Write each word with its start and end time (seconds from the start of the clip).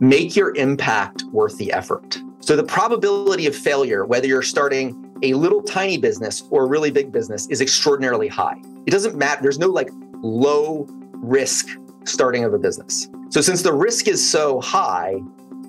make 0.00 0.36
your 0.36 0.54
impact 0.56 1.24
worth 1.32 1.56
the 1.58 1.72
effort. 1.72 2.18
So 2.40 2.56
the 2.56 2.64
probability 2.64 3.46
of 3.46 3.54
failure, 3.54 4.04
whether 4.06 4.26
you're 4.26 4.42
starting 4.42 5.04
a 5.22 5.34
little 5.34 5.62
tiny 5.62 5.98
business 5.98 6.44
or 6.50 6.64
a 6.64 6.66
really 6.66 6.90
big 6.90 7.10
business, 7.10 7.46
is 7.48 7.60
extraordinarily 7.60 8.28
high. 8.28 8.60
It 8.86 8.90
doesn't 8.90 9.16
matter. 9.16 9.42
There's 9.42 9.58
no 9.58 9.68
like 9.68 9.90
low 10.22 10.86
risk 11.14 11.68
starting 12.04 12.44
of 12.44 12.54
a 12.54 12.58
business. 12.58 13.08
So 13.30 13.40
since 13.40 13.62
the 13.62 13.72
risk 13.72 14.08
is 14.08 14.26
so 14.26 14.60
high, 14.60 15.16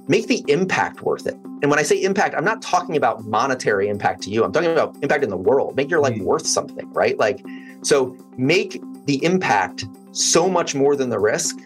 make 0.08 0.28
the 0.28 0.44
impact 0.48 1.02
worth 1.02 1.28
it. 1.28 1.36
And 1.62 1.70
when 1.70 1.80
I 1.80 1.84
say 1.84 2.02
impact, 2.02 2.36
I'm 2.36 2.46
not 2.46 2.62
talking 2.62 2.96
about 2.96 3.26
monetary 3.26 3.90
impact 3.90 4.22
to 4.24 4.30
you. 4.30 4.44
I'm 4.46 4.54
talking 4.54 4.72
about 4.72 4.96
impact 5.02 5.24
in 5.24 5.30
the 5.30 5.38
world. 5.38 5.76
Make 5.76 5.90
your 5.90 6.00
life 6.00 6.14
mm-hmm. 6.14 6.24
worth 6.24 6.48
something, 6.48 6.90
right? 6.94 7.18
Like, 7.18 7.44
so 7.82 8.16
make 8.38 8.82
the 9.06 9.24
impact 9.26 9.86
so 10.12 10.50
much 10.50 10.76
more 10.76 10.96
than 10.96 11.10
the 11.10 11.20
risk 11.20 11.58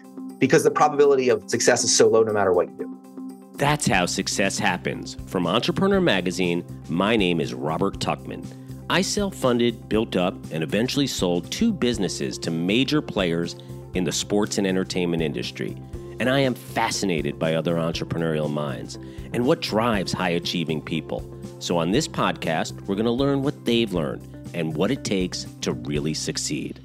because 0.44 0.62
the 0.62 0.70
probability 0.70 1.30
of 1.30 1.42
success 1.48 1.84
is 1.84 1.96
so 1.96 2.06
low 2.06 2.22
no 2.22 2.30
matter 2.30 2.52
what 2.52 2.68
you 2.68 2.76
do. 2.76 3.50
That's 3.54 3.86
how 3.86 4.04
success 4.04 4.58
happens. 4.58 5.16
From 5.26 5.46
Entrepreneur 5.46 6.02
Magazine, 6.02 6.62
my 6.90 7.16
name 7.16 7.40
is 7.40 7.54
Robert 7.54 7.98
Tuchman. 7.98 8.44
I 8.90 9.00
self 9.00 9.34
funded, 9.34 9.88
built 9.88 10.16
up, 10.16 10.34
and 10.52 10.62
eventually 10.62 11.06
sold 11.06 11.50
two 11.50 11.72
businesses 11.72 12.36
to 12.40 12.50
major 12.50 13.00
players 13.00 13.56
in 13.94 14.04
the 14.04 14.12
sports 14.12 14.58
and 14.58 14.66
entertainment 14.66 15.22
industry. 15.22 15.78
And 16.20 16.28
I 16.28 16.40
am 16.40 16.52
fascinated 16.52 17.38
by 17.38 17.54
other 17.54 17.76
entrepreneurial 17.76 18.52
minds 18.52 18.96
and 19.32 19.46
what 19.46 19.62
drives 19.62 20.12
high 20.12 20.28
achieving 20.30 20.82
people. 20.82 21.26
So, 21.58 21.78
on 21.78 21.90
this 21.90 22.06
podcast, 22.06 22.78
we're 22.82 22.96
going 22.96 23.06
to 23.06 23.10
learn 23.10 23.42
what 23.42 23.64
they've 23.64 23.94
learned 23.94 24.50
and 24.52 24.76
what 24.76 24.90
it 24.90 25.04
takes 25.04 25.46
to 25.62 25.72
really 25.72 26.12
succeed. 26.12 26.80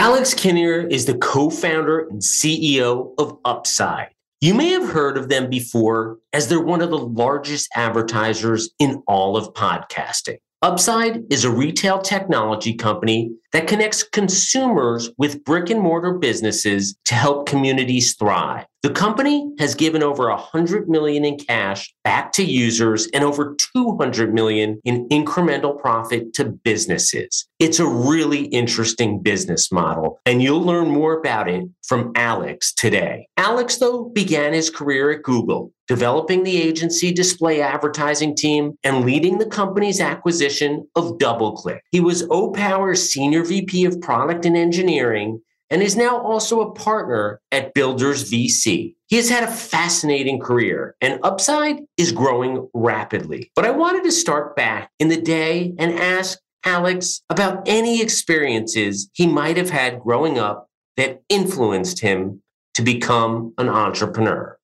Alex 0.00 0.32
Kinnear 0.32 0.86
is 0.86 1.04
the 1.04 1.18
co 1.18 1.50
founder 1.50 2.08
and 2.08 2.22
CEO 2.22 3.12
of 3.18 3.36
Upside. 3.44 4.08
You 4.40 4.54
may 4.54 4.70
have 4.70 4.88
heard 4.88 5.18
of 5.18 5.28
them 5.28 5.50
before, 5.50 6.16
as 6.32 6.48
they're 6.48 6.58
one 6.58 6.80
of 6.80 6.88
the 6.88 6.96
largest 6.96 7.68
advertisers 7.74 8.70
in 8.78 9.02
all 9.06 9.36
of 9.36 9.52
podcasting. 9.52 10.38
Upside 10.62 11.30
is 11.30 11.44
a 11.44 11.50
retail 11.50 12.00
technology 12.00 12.72
company 12.72 13.30
that 13.52 13.66
connects 13.66 14.02
consumers 14.02 15.10
with 15.18 15.44
brick 15.44 15.70
and 15.70 15.80
mortar 15.80 16.14
businesses 16.14 16.96
to 17.06 17.14
help 17.14 17.48
communities 17.48 18.14
thrive. 18.14 18.66
The 18.82 18.90
company 18.90 19.52
has 19.58 19.74
given 19.74 20.02
over 20.02 20.30
100 20.30 20.88
million 20.88 21.22
in 21.22 21.36
cash 21.36 21.92
back 22.02 22.32
to 22.32 22.42
users 22.42 23.08
and 23.12 23.22
over 23.22 23.54
200 23.74 24.32
million 24.32 24.80
in 24.84 25.06
incremental 25.10 25.78
profit 25.78 26.32
to 26.34 26.46
businesses. 26.46 27.46
It's 27.58 27.78
a 27.78 27.86
really 27.86 28.46
interesting 28.46 29.20
business 29.20 29.70
model, 29.70 30.18
and 30.24 30.42
you'll 30.42 30.62
learn 30.62 30.88
more 30.88 31.18
about 31.18 31.46
it 31.46 31.68
from 31.82 32.12
Alex 32.14 32.72
today. 32.72 33.28
Alex, 33.36 33.76
though, 33.76 34.04
began 34.14 34.54
his 34.54 34.70
career 34.70 35.10
at 35.10 35.24
Google, 35.24 35.72
developing 35.86 36.42
the 36.42 36.56
agency 36.56 37.12
display 37.12 37.60
advertising 37.60 38.34
team 38.34 38.78
and 38.82 39.04
leading 39.04 39.36
the 39.36 39.46
company's 39.46 40.00
acquisition 40.00 40.88
of 40.96 41.18
DoubleClick. 41.18 41.80
He 41.90 42.00
was 42.00 42.26
OPower's 42.28 43.12
senior 43.12 43.39
VP 43.44 43.84
of 43.84 44.00
product 44.00 44.44
and 44.44 44.56
engineering 44.56 45.40
and 45.70 45.82
is 45.82 45.96
now 45.96 46.20
also 46.20 46.60
a 46.60 46.72
partner 46.72 47.40
at 47.52 47.74
Builders 47.74 48.30
VC. 48.30 48.96
He 49.06 49.16
has 49.16 49.30
had 49.30 49.44
a 49.44 49.52
fascinating 49.52 50.40
career, 50.40 50.96
and 51.00 51.20
Upside 51.22 51.80
is 51.96 52.12
growing 52.12 52.68
rapidly. 52.74 53.50
But 53.54 53.66
I 53.66 53.70
wanted 53.70 54.04
to 54.04 54.12
start 54.12 54.56
back 54.56 54.90
in 54.98 55.08
the 55.08 55.20
day 55.20 55.74
and 55.78 55.98
ask 55.98 56.38
Alex 56.64 57.22
about 57.30 57.62
any 57.66 58.02
experiences 58.02 59.08
he 59.12 59.26
might 59.26 59.56
have 59.56 59.70
had 59.70 60.00
growing 60.00 60.38
up 60.38 60.68
that 60.96 61.22
influenced 61.28 62.00
him 62.00 62.42
to 62.74 62.82
become 62.82 63.54
an 63.58 63.68
entrepreneur. 63.68 64.58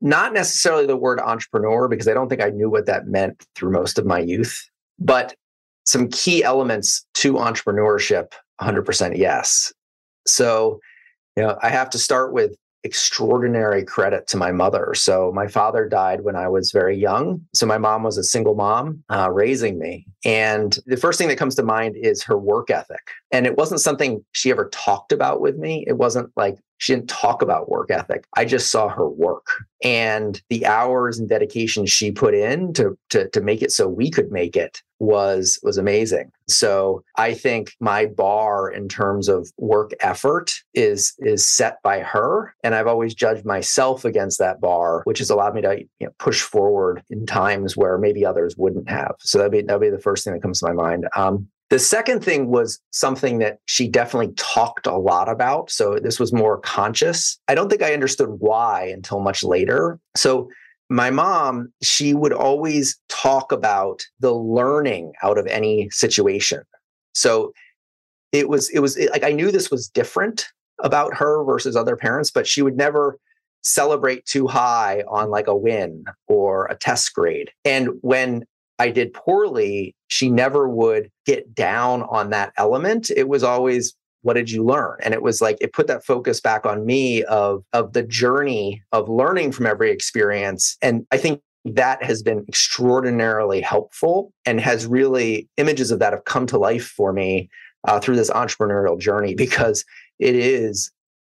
Not 0.00 0.32
necessarily 0.32 0.86
the 0.86 0.96
word 0.96 1.20
entrepreneur, 1.20 1.88
because 1.88 2.08
I 2.08 2.14
don't 2.14 2.28
think 2.28 2.42
I 2.42 2.50
knew 2.50 2.70
what 2.70 2.86
that 2.86 3.08
meant 3.08 3.44
through 3.54 3.72
most 3.72 3.98
of 3.98 4.06
my 4.06 4.18
youth, 4.18 4.68
but 4.98 5.34
some 5.86 6.08
key 6.08 6.42
elements 6.42 7.06
to 7.14 7.34
entrepreneurship 7.34 8.32
100% 8.60 9.16
yes 9.16 9.72
so, 10.26 10.80
you 11.36 11.42
know, 11.42 11.58
I 11.62 11.70
have 11.70 11.90
to 11.90 11.98
start 11.98 12.32
with 12.32 12.56
extraordinary 12.84 13.84
credit 13.84 14.28
to 14.28 14.36
my 14.36 14.52
mother. 14.52 14.92
So, 14.94 15.32
my 15.34 15.48
father 15.48 15.88
died 15.88 16.22
when 16.22 16.36
I 16.36 16.48
was 16.48 16.70
very 16.70 16.96
young. 16.96 17.40
So, 17.54 17.66
my 17.66 17.78
mom 17.78 18.02
was 18.02 18.16
a 18.16 18.22
single 18.22 18.54
mom 18.54 19.02
uh, 19.10 19.30
raising 19.30 19.78
me. 19.78 20.06
And 20.24 20.78
the 20.86 20.96
first 20.96 21.18
thing 21.18 21.28
that 21.28 21.38
comes 21.38 21.54
to 21.56 21.62
mind 21.62 21.96
is 21.96 22.22
her 22.24 22.38
work 22.38 22.70
ethic. 22.70 23.10
And 23.32 23.46
it 23.46 23.56
wasn't 23.56 23.80
something 23.80 24.24
she 24.32 24.50
ever 24.50 24.68
talked 24.72 25.12
about 25.12 25.40
with 25.40 25.56
me. 25.56 25.84
It 25.86 25.98
wasn't 25.98 26.30
like 26.36 26.58
she 26.78 26.94
didn't 26.94 27.08
talk 27.08 27.42
about 27.42 27.70
work 27.70 27.90
ethic. 27.90 28.26
I 28.36 28.44
just 28.44 28.70
saw 28.70 28.88
her 28.88 29.08
work 29.08 29.64
and 29.82 30.40
the 30.48 30.66
hours 30.66 31.18
and 31.18 31.28
dedication 31.28 31.86
she 31.86 32.10
put 32.10 32.34
in 32.34 32.72
to, 32.74 32.96
to, 33.10 33.28
to 33.30 33.40
make 33.40 33.62
it 33.62 33.72
so 33.72 33.88
we 33.88 34.10
could 34.10 34.30
make 34.30 34.56
it 34.56 34.82
was 34.98 35.58
was 35.62 35.76
amazing. 35.76 36.30
So 36.48 37.04
I 37.16 37.34
think 37.34 37.74
my 37.80 38.06
bar 38.06 38.70
in 38.70 38.88
terms 38.88 39.28
of 39.28 39.50
work 39.58 39.92
effort 40.00 40.54
is 40.74 41.14
is 41.18 41.46
set 41.46 41.82
by 41.82 42.00
her, 42.00 42.54
and 42.62 42.74
I've 42.74 42.86
always 42.86 43.14
judged 43.14 43.44
myself 43.44 44.04
against 44.04 44.38
that 44.38 44.60
bar, 44.60 45.02
which 45.04 45.18
has 45.18 45.30
allowed 45.30 45.54
me 45.54 45.62
to 45.62 45.80
you 46.00 46.06
know, 46.06 46.12
push 46.18 46.40
forward 46.40 47.02
in 47.10 47.26
times 47.26 47.76
where 47.76 47.98
maybe 47.98 48.24
others 48.24 48.56
wouldn't 48.56 48.88
have. 48.88 49.16
So 49.18 49.38
that'd 49.38 49.52
be 49.52 49.62
that'd 49.62 49.80
be 49.80 49.90
the 49.90 49.98
first 49.98 50.24
thing 50.24 50.32
that 50.32 50.42
comes 50.42 50.60
to 50.60 50.66
my 50.66 50.72
mind. 50.72 51.06
Um, 51.14 51.48
the 51.68 51.78
second 51.78 52.22
thing 52.22 52.48
was 52.48 52.80
something 52.92 53.38
that 53.38 53.58
she 53.66 53.88
definitely 53.88 54.32
talked 54.36 54.86
a 54.86 54.96
lot 54.96 55.28
about. 55.28 55.70
So 55.70 55.98
this 55.98 56.20
was 56.20 56.32
more 56.32 56.58
conscious. 56.58 57.38
I 57.48 57.54
don't 57.54 57.68
think 57.68 57.82
I 57.82 57.92
understood 57.92 58.28
why 58.38 58.84
until 58.84 59.20
much 59.20 59.42
later. 59.42 59.98
So 60.16 60.48
my 60.88 61.10
mom, 61.10 61.72
she 61.82 62.14
would 62.14 62.32
always 62.32 62.98
talk 63.08 63.50
about 63.50 64.04
the 64.20 64.32
learning 64.32 65.12
out 65.22 65.38
of 65.38 65.46
any 65.48 65.90
situation. 65.90 66.62
So 67.14 67.52
it 68.30 68.48
was, 68.48 68.70
it 68.70 68.78
was 68.78 68.96
like 69.10 69.24
I 69.24 69.32
knew 69.32 69.50
this 69.50 69.70
was 69.70 69.88
different 69.88 70.46
about 70.82 71.14
her 71.16 71.42
versus 71.44 71.74
other 71.74 71.96
parents, 71.96 72.30
but 72.30 72.46
she 72.46 72.62
would 72.62 72.76
never 72.76 73.18
celebrate 73.62 74.24
too 74.26 74.46
high 74.46 75.02
on 75.08 75.30
like 75.30 75.48
a 75.48 75.56
win 75.56 76.04
or 76.28 76.66
a 76.66 76.76
test 76.76 77.12
grade. 77.14 77.50
And 77.64 77.90
when 78.02 78.44
I 78.78 78.90
did 78.90 79.12
poorly, 79.14 79.94
she 80.08 80.30
never 80.30 80.68
would 80.68 81.10
get 81.24 81.54
down 81.54 82.02
on 82.04 82.30
that 82.30 82.52
element. 82.56 83.10
It 83.10 83.28
was 83.28 83.42
always, 83.42 83.94
what 84.22 84.34
did 84.34 84.50
you 84.50 84.64
learn? 84.64 84.98
And 85.02 85.14
it 85.14 85.22
was 85.22 85.40
like 85.40 85.56
it 85.60 85.72
put 85.72 85.86
that 85.86 86.04
focus 86.04 86.40
back 86.40 86.66
on 86.66 86.84
me 86.84 87.24
of 87.24 87.62
of 87.72 87.92
the 87.92 88.02
journey 88.02 88.82
of 88.92 89.08
learning 89.08 89.52
from 89.52 89.66
every 89.66 89.90
experience. 89.90 90.76
And 90.82 91.06
I 91.10 91.16
think 91.16 91.40
that 91.64 92.02
has 92.02 92.22
been 92.22 92.44
extraordinarily 92.48 93.60
helpful 93.60 94.32
and 94.44 94.60
has 94.60 94.86
really 94.86 95.48
images 95.56 95.90
of 95.90 95.98
that 95.98 96.12
have 96.12 96.24
come 96.24 96.46
to 96.46 96.58
life 96.58 96.86
for 96.86 97.12
me 97.12 97.50
uh, 97.88 97.98
through 97.98 98.16
this 98.16 98.30
entrepreneurial 98.30 98.98
journey 98.98 99.34
because 99.34 99.84
it 100.18 100.34
is 100.34 100.90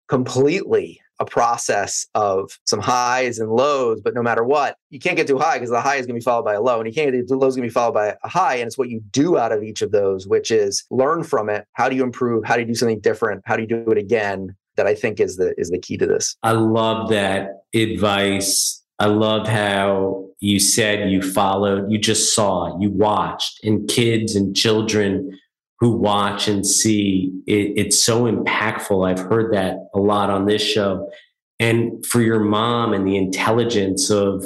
completely 0.10 1.00
a 1.20 1.26
process 1.26 2.08
of 2.16 2.58
some 2.66 2.80
highs 2.80 3.40
and 3.40 3.52
lows, 3.52 4.02
but 4.02 4.14
no 4.14 4.22
matter 4.22 4.44
what, 4.44 4.78
you 4.90 5.00
can't 5.00 5.16
get 5.16 5.28
too 5.28 5.38
high 5.38 5.56
because 5.56 5.70
the 5.70 5.82
high 5.82 5.96
is 5.96 6.06
going 6.06 6.16
to 6.16 6.20
be 6.20 6.24
followed 6.24 6.46
by 6.46 6.54
a 6.54 6.62
low, 6.62 6.80
and 6.80 6.88
you 6.88 6.94
can't 6.94 7.12
get 7.12 7.28
the 7.28 7.38
low 7.38 7.48
is 7.48 7.56
going 7.56 7.68
to 7.68 7.72
be 7.72 7.74
followed 7.74 7.94
by 7.94 8.16
a 8.24 8.28
high. 8.28 8.56
And 8.56 8.68
it's 8.68 8.78
what 8.78 8.90
you 8.90 9.02
do 9.12 9.38
out 9.38 9.52
of 9.52 9.64
each 9.64 9.82
of 9.82 9.92
those, 9.92 10.28
which 10.28 10.52
is 10.52 10.84
learn 10.90 11.24
from 11.24 11.50
it. 11.50 11.66
How 11.74 11.90
do 11.90 11.96
you 11.96 12.04
improve? 12.04 12.44
How 12.46 12.56
do 12.56 12.62
you 12.62 12.68
do 12.68 12.76
something 12.76 13.00
different? 13.00 13.44
How 13.46 13.56
do 13.56 13.62
you 13.64 13.68
do 13.68 13.92
it 13.92 13.98
again? 13.98 14.56
That 14.76 14.88
I 14.88 14.96
think 14.96 15.20
is 15.20 15.38
the 15.38 15.54
is 15.56 15.70
the 15.70 15.78
key 15.78 15.98
to 15.98 16.08
this. 16.08 16.36
I 16.42 16.54
love 16.54 17.10
that 17.10 17.66
advice. 17.76 18.84
I 18.98 19.06
love 19.06 19.48
how 19.48 20.30
you 20.40 20.60
said 20.60 21.10
you 21.10 21.22
followed, 21.22 21.92
you 21.92 21.98
just 21.98 22.36
saw, 22.36 22.78
you 22.80 22.90
watched, 22.90 23.64
and 23.64 23.88
kids 23.88 24.36
and 24.36 24.56
children 24.56 25.40
who 25.84 25.92
watch 25.92 26.48
and 26.48 26.66
see. 26.66 27.30
It, 27.46 27.74
it's 27.76 28.00
so 28.00 28.24
impactful. 28.24 29.06
I've 29.06 29.20
heard 29.20 29.54
that 29.54 29.90
a 29.94 30.00
lot 30.00 30.30
on 30.30 30.46
this 30.46 30.62
show. 30.62 31.12
And 31.60 32.06
for 32.06 32.22
your 32.22 32.40
mom 32.40 32.94
and 32.94 33.06
the 33.06 33.18
intelligence 33.18 34.10
of 34.10 34.46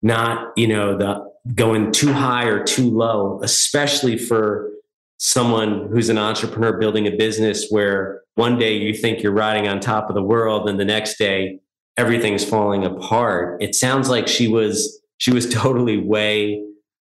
not 0.00 0.56
you 0.56 0.66
know 0.66 0.96
the 0.96 1.30
going 1.54 1.92
too 1.92 2.14
high 2.14 2.44
or 2.44 2.64
too 2.64 2.90
low 2.90 3.38
especially 3.42 4.16
for 4.16 4.70
someone 5.18 5.88
who's 5.92 6.08
an 6.08 6.16
entrepreneur 6.16 6.78
building 6.78 7.06
a 7.06 7.10
business 7.10 7.66
where 7.68 8.22
one 8.36 8.58
day 8.58 8.78
you 8.78 8.94
think 8.94 9.22
you're 9.22 9.32
riding 9.32 9.68
on 9.68 9.78
top 9.78 10.08
of 10.08 10.14
the 10.14 10.22
world 10.22 10.66
and 10.70 10.80
the 10.80 10.84
next 10.84 11.18
day 11.18 11.60
everything's 11.98 12.44
falling 12.44 12.84
apart. 12.84 13.62
It 13.62 13.74
sounds 13.74 14.08
like 14.08 14.26
she 14.26 14.48
was 14.48 15.02
she 15.18 15.30
was 15.30 15.46
totally 15.52 15.98
way 15.98 16.62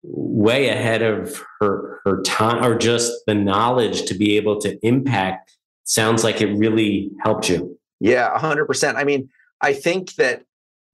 way 0.03 0.69
ahead 0.69 1.03
of 1.03 1.43
her 1.61 1.98
her 2.09 2.23
time 2.23 2.65
or 2.65 2.77
just 2.77 3.13
the 3.27 3.35
knowledge 3.35 4.05
to 4.07 4.15
be 4.15 4.37
able 4.37 4.61
to 4.61 4.79
impact 4.87 5.57
sounds 5.85 6.25
like 6.25 6.41
it 6.41 6.53
really 6.55 7.11
helped 7.23 7.49
you. 7.49 7.79
Yeah 8.01 8.37
100% 8.39 8.95
i 8.95 9.05
mean 9.05 9.29
i 9.61 9.73
think 9.73 10.15
that 10.15 10.43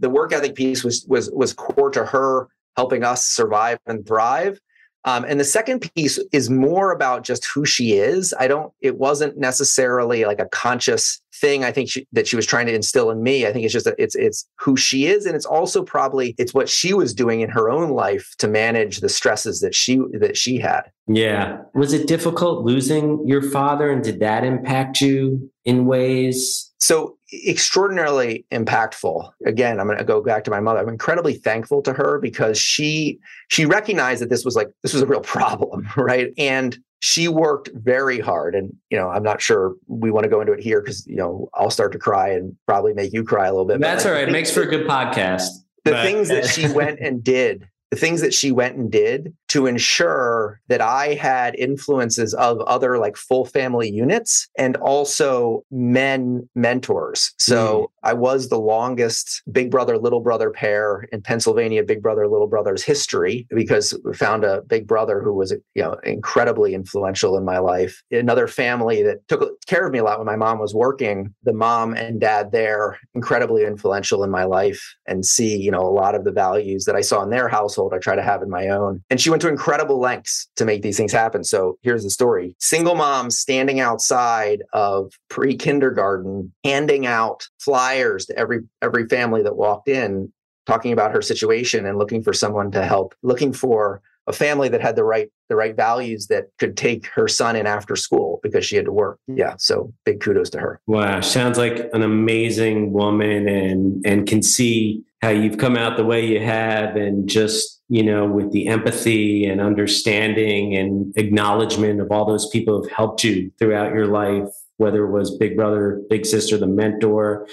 the 0.01 0.11
work 0.11 0.33
ethic 0.33 0.55
piece 0.55 0.83
was 0.83 1.05
was 1.09 1.31
was 1.31 1.53
core 1.53 1.91
to 1.91 2.05
her 2.05 2.49
helping 2.77 3.05
us 3.05 3.25
survive 3.27 3.79
and 3.87 4.07
thrive. 4.07 4.61
Um, 5.07 5.25
and 5.25 5.39
the 5.39 5.45
second 5.45 5.91
piece 5.95 6.19
is 6.33 6.49
more 6.49 6.91
about 6.91 7.25
just 7.25 7.47
who 7.47 7.65
she 7.65 7.93
is. 7.93 8.35
I 8.39 8.49
don't 8.49 8.73
it 8.81 8.99
wasn't 8.99 9.37
necessarily 9.37 10.25
like 10.25 10.41
a 10.41 10.47
conscious 10.47 11.21
thing 11.45 11.63
I 11.63 11.73
think 11.73 11.91
she, 11.91 12.07
that 12.13 12.27
she 12.27 12.37
was 12.37 12.47
trying 12.47 12.67
to 12.67 12.75
instill 12.75 13.11
in 13.11 13.23
me. 13.23 13.47
I 13.47 13.53
think 13.53 13.65
it's 13.65 13.73
just 13.73 13.85
that 13.85 13.97
it's 13.99 14.15
it's 14.15 14.49
who 14.59 14.77
she 14.77 15.07
is, 15.07 15.27
and 15.27 15.37
it's 15.37 15.45
also 15.45 15.83
probably 15.83 16.35
it's 16.39 16.55
what 16.55 16.71
she 16.71 16.95
was 16.95 17.13
doing 17.13 17.41
in 17.41 17.51
her 17.51 17.69
own 17.69 17.91
life 17.91 18.35
to 18.39 18.49
manage 18.49 19.01
the 19.01 19.11
stresses 19.11 19.61
that 19.61 19.75
she 19.75 20.01
that 20.15 20.37
she 20.39 20.59
had. 20.59 20.83
Yeah, 21.07 21.59
was 21.75 21.93
it 21.93 22.09
difficult 22.09 22.65
losing 22.65 23.27
your 23.27 23.43
father, 23.43 23.91
and 23.91 24.03
did 24.03 24.21
that 24.21 24.43
impact 24.43 25.03
you 25.03 25.51
in 25.67 25.85
ways? 25.85 26.73
So 26.79 27.19
extraordinarily 27.47 28.47
impactful. 28.51 29.31
Again, 29.47 29.81
I'm 29.81 29.87
going 29.87 29.99
to 29.99 30.05
go 30.05 30.23
back 30.23 30.45
to 30.45 30.51
my 30.51 30.61
mother. 30.61 30.81
I'm 30.81 30.89
incredibly 30.89 31.35
thankful 31.35 31.83
to 31.83 31.93
her 31.93 32.19
because 32.21 32.59
she 32.59 33.19
she 33.49 33.67
recognized 33.67 34.23
that 34.23 34.31
this 34.31 34.47
was 34.47 34.57
like 34.57 34.69
this 34.83 34.95
was 34.95 35.03
a 35.03 35.07
real 35.07 35.21
problem, 35.21 35.87
right? 35.97 36.33
And 36.39 36.79
she 37.05 37.29
worked 37.29 37.69
very 37.75 38.19
hard 38.19 38.55
and 38.55 38.75
you 38.89 38.97
know 38.97 39.11
i'm 39.11 39.23
not 39.23 39.39
sure 39.39 39.75
we 39.89 40.11
want 40.11 40.25
to 40.25 40.31
go 40.31 40.41
into 40.41 40.55
it 40.55 40.61
here 40.61 40.81
because 40.81 41.07
you 41.07 41.17
know 41.17 41.51
i'll 41.53 41.69
start 41.69 41.93
to 41.93 41.99
cry 41.99 42.31
and 42.31 42.57
probably 42.67 42.95
make 42.95 43.13
you 43.13 43.23
cry 43.23 43.47
a 43.47 43.51
little 43.51 43.67
bit 43.67 43.79
that's 43.79 44.07
all 44.07 44.13
right 44.13 44.27
it 44.27 44.33
makes 44.33 44.51
for 44.51 44.63
a 44.63 44.67
good 44.67 44.87
podcast 44.87 45.51
the 45.85 45.91
but. 45.91 46.03
things 46.03 46.29
that 46.29 46.47
she 46.47 46.67
went 46.73 46.99
and 47.01 47.23
did 47.23 47.69
the 47.95 48.01
things 48.01 48.21
that 48.23 48.35
she 48.35 48.51
went 48.51 48.77
and 48.77 48.91
did 48.91 49.33
to 49.47 49.67
ensure 49.67 50.61
that 50.67 50.81
I 50.81 51.15
had 51.15 51.55
influences 51.55 52.35
of 52.35 52.59
other 52.63 52.99
like 52.99 53.17
full 53.17 53.45
family 53.45 53.89
units 53.89 54.49
and 54.59 54.77
also 54.79 55.65
men 55.71 56.49
mentors. 56.57 57.33
So 57.39 57.83
mm. 57.83 57.87
I 58.03 58.15
was 58.15 58.49
the 58.49 58.59
longest 58.59 59.43
big 59.53 59.71
brother, 59.71 59.97
little 59.97 60.19
brother 60.19 60.51
pair 60.51 61.07
in 61.13 61.23
Pennsylvania, 61.23 61.85
big 61.85 62.03
brother, 62.03 62.27
little 62.27 62.49
brother's 62.49 62.83
history 62.83 63.47
because 63.51 63.97
we 64.05 64.13
found 64.15 64.43
a 64.43 64.63
big 64.63 64.89
brother 64.89 65.21
who 65.23 65.33
was, 65.33 65.53
you 65.77 65.83
know, 65.83 65.95
incredibly 66.03 66.75
influential 66.75 67.37
in 67.37 67.45
my 67.45 67.59
life. 67.59 68.03
Another 68.11 68.49
family 68.49 69.05
that 69.05 69.19
took 69.29 69.49
care 69.67 69.87
of 69.87 69.93
me 69.93 70.01
a 70.01 70.05
lot 70.05 70.19
when 70.19 70.27
my 70.27 70.35
mom 70.35 70.59
was 70.59 70.75
working, 70.75 71.33
the 71.45 71.53
mom 71.53 71.95
and 71.95 72.21
dad 72.21 72.51
there, 72.51 72.99
incredibly 73.15 73.65
influential 73.65 74.25
in 74.25 74.31
my 74.31 74.43
life 74.43 74.97
and 75.07 75.25
see, 75.25 75.57
you 75.57 75.71
know, 75.71 75.87
a 75.87 75.95
lot 75.95 76.17
of 76.17 76.25
the 76.25 76.33
values 76.33 76.87
that 76.87 76.97
I 76.97 77.03
saw 77.03 77.23
in 77.23 77.31
their 77.31 77.49
household, 77.49 77.84
I 77.93 77.99
try 77.99 78.15
to 78.15 78.23
have 78.23 78.43
in 78.43 78.51
my 78.51 78.69
own. 78.69 79.03
And 79.11 79.21
she 79.21 79.31
went 79.31 79.43
to 79.43 79.49
incredible 79.49 79.99
lengths 79.99 80.49
to 80.57 80.65
make 80.65 80.83
these 80.83 80.97
things 80.97 81.13
happen. 81.13 81.45
So 81.45 81.79
here's 81.83 82.05
the 82.05 82.11
story 82.11 82.57
single 82.61 82.95
mom 82.95 83.31
standing 83.31 83.81
outside 83.81 84.63
of 84.73 85.13
pre 85.29 85.57
kindergarten, 85.57 86.53
handing 86.65 87.07
out 87.07 87.47
flyers 87.59 88.27
to 88.27 88.39
every, 88.39 88.61
every 88.81 89.07
family 89.09 89.43
that 89.43 89.57
walked 89.57 89.89
in, 89.89 90.33
talking 90.67 90.93
about 90.93 91.13
her 91.13 91.23
situation 91.23 91.87
and 91.87 91.99
looking 91.99 92.23
for 92.23 92.33
someone 92.33 92.71
to 92.73 92.85
help, 92.85 93.15
looking 93.23 93.53
for 93.53 94.01
a 94.27 94.33
family 94.33 94.69
that 94.69 94.81
had 94.81 94.97
the 94.97 95.05
right 95.05 95.31
the 95.55 95.59
right 95.59 95.77
values 95.77 96.27
that 96.27 96.49
could 96.59 96.77
take 96.77 97.07
her 97.07 97.29
son 97.29 97.55
in 97.55 97.65
after 97.65 97.95
school 97.95 98.41
because 98.43 98.67
she 98.67 98.75
had 98.75 98.85
to 98.87 98.93
work. 98.93 99.21
Yeah, 99.29 99.55
so 99.59 99.93
big 100.05 100.21
kudos 100.21 100.51
to 100.51 100.59
her. 100.59 100.81
Wow, 100.89 101.21
sounds 101.21 101.59
like 101.59 101.89
an 101.93 102.03
amazing 102.03 102.93
woman 102.93 103.49
and 103.49 104.05
and 104.05 104.27
can 104.27 104.43
see 104.43 105.05
how 105.23 105.29
you've 105.31 105.59
come 105.59 105.77
out 105.77 105.97
the 105.97 106.05
way 106.05 106.27
you 106.27 106.41
have 106.41 106.97
and 106.97 107.29
just 107.29 107.81
you 107.89 108.03
know 108.03 108.27
with 108.27 108.51
the 108.51 108.67
empathy 108.67 109.47
and 109.47 109.61
understanding 109.61 110.77
and 110.77 111.17
acknowledgement 111.17 112.01
of 112.01 112.11
all 112.11 112.25
those 112.25 112.49
people 112.51 112.83
who've 112.83 112.91
helped 112.91 113.23
you 113.23 113.51
throughout 113.59 113.95
your 113.95 114.07
life 114.07 114.49
whether 114.79 115.05
it 115.05 115.11
was 115.11 115.37
big 115.39 115.57
brother 115.57 116.03
big 116.11 116.27
sister 116.27 116.59
the 116.59 116.67
mentor 116.67 117.47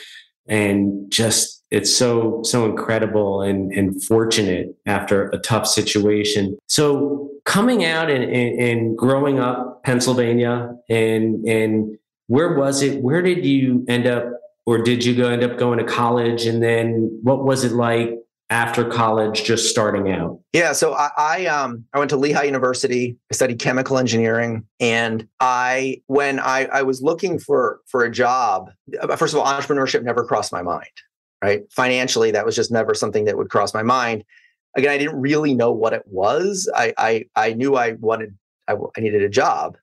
and 0.48 1.10
just 1.12 1.61
it's 1.72 1.94
so 1.94 2.42
so 2.44 2.66
incredible 2.66 3.42
and 3.42 3.72
and 3.72 4.04
fortunate 4.04 4.76
after 4.86 5.30
a 5.30 5.38
tough 5.38 5.66
situation. 5.66 6.58
So 6.68 7.30
coming 7.46 7.84
out 7.86 8.12
and, 8.12 8.24
and, 8.24 8.60
and 8.60 8.98
growing 8.98 9.40
up 9.40 9.84
pennsylvania 9.84 10.76
and 10.90 11.44
and 11.46 11.98
where 12.28 12.54
was 12.56 12.82
it 12.82 13.02
where 13.02 13.22
did 13.22 13.46
you 13.46 13.84
end 13.88 14.06
up 14.06 14.26
or 14.66 14.78
did 14.84 15.04
you 15.04 15.16
go 15.16 15.30
end 15.30 15.44
up 15.44 15.58
going 15.58 15.80
to 15.80 15.86
college? 15.86 16.46
And 16.46 16.62
then 16.62 17.20
what 17.24 17.44
was 17.44 17.64
it 17.64 17.72
like 17.72 18.12
after 18.52 18.86
college 18.86 19.44
just 19.44 19.70
starting 19.70 20.12
out? 20.12 20.40
Yeah 20.54 20.74
so 20.74 20.94
i, 20.94 21.10
I 21.18 21.46
um 21.46 21.86
i 21.94 22.00
went 22.00 22.10
to 22.10 22.18
lehigh 22.18 22.44
university 22.44 23.18
i 23.32 23.34
studied 23.34 23.60
chemical 23.60 23.98
engineering 23.98 24.66
and 24.82 25.26
i 25.40 26.02
when 26.08 26.40
i 26.40 26.66
i 26.66 26.82
was 26.82 27.02
looking 27.02 27.40
for 27.40 27.80
for 27.88 28.04
a 28.04 28.12
job 28.12 28.70
uh, 29.02 29.16
first 29.16 29.34
of 29.34 29.40
all 29.40 29.46
entrepreneurship 29.46 30.04
never 30.04 30.26
crossed 30.26 30.52
my 30.52 30.62
mind 30.62 30.92
right? 31.42 31.62
Financially 31.72 32.32
that 32.32 32.46
was 32.46 32.56
just 32.56 32.72
never 32.72 32.94
something 32.94 33.26
that 33.26 33.38
would 33.38 33.50
cross 33.50 33.74
my 33.74 33.84
mind. 33.84 34.24
Again 34.76 34.92
i 34.92 34.98
didn't 34.98 35.20
really 35.20 35.54
know 35.54 35.72
what 35.72 35.94
it 35.94 36.04
was. 36.06 36.70
I 36.76 36.94
i, 36.98 37.26
I 37.36 37.54
knew 37.54 37.76
i 37.76 37.94
wanted 37.94 38.38
I, 38.68 38.76
I 38.98 39.02
needed 39.02 39.24
a 39.24 39.30
job. 39.30 39.78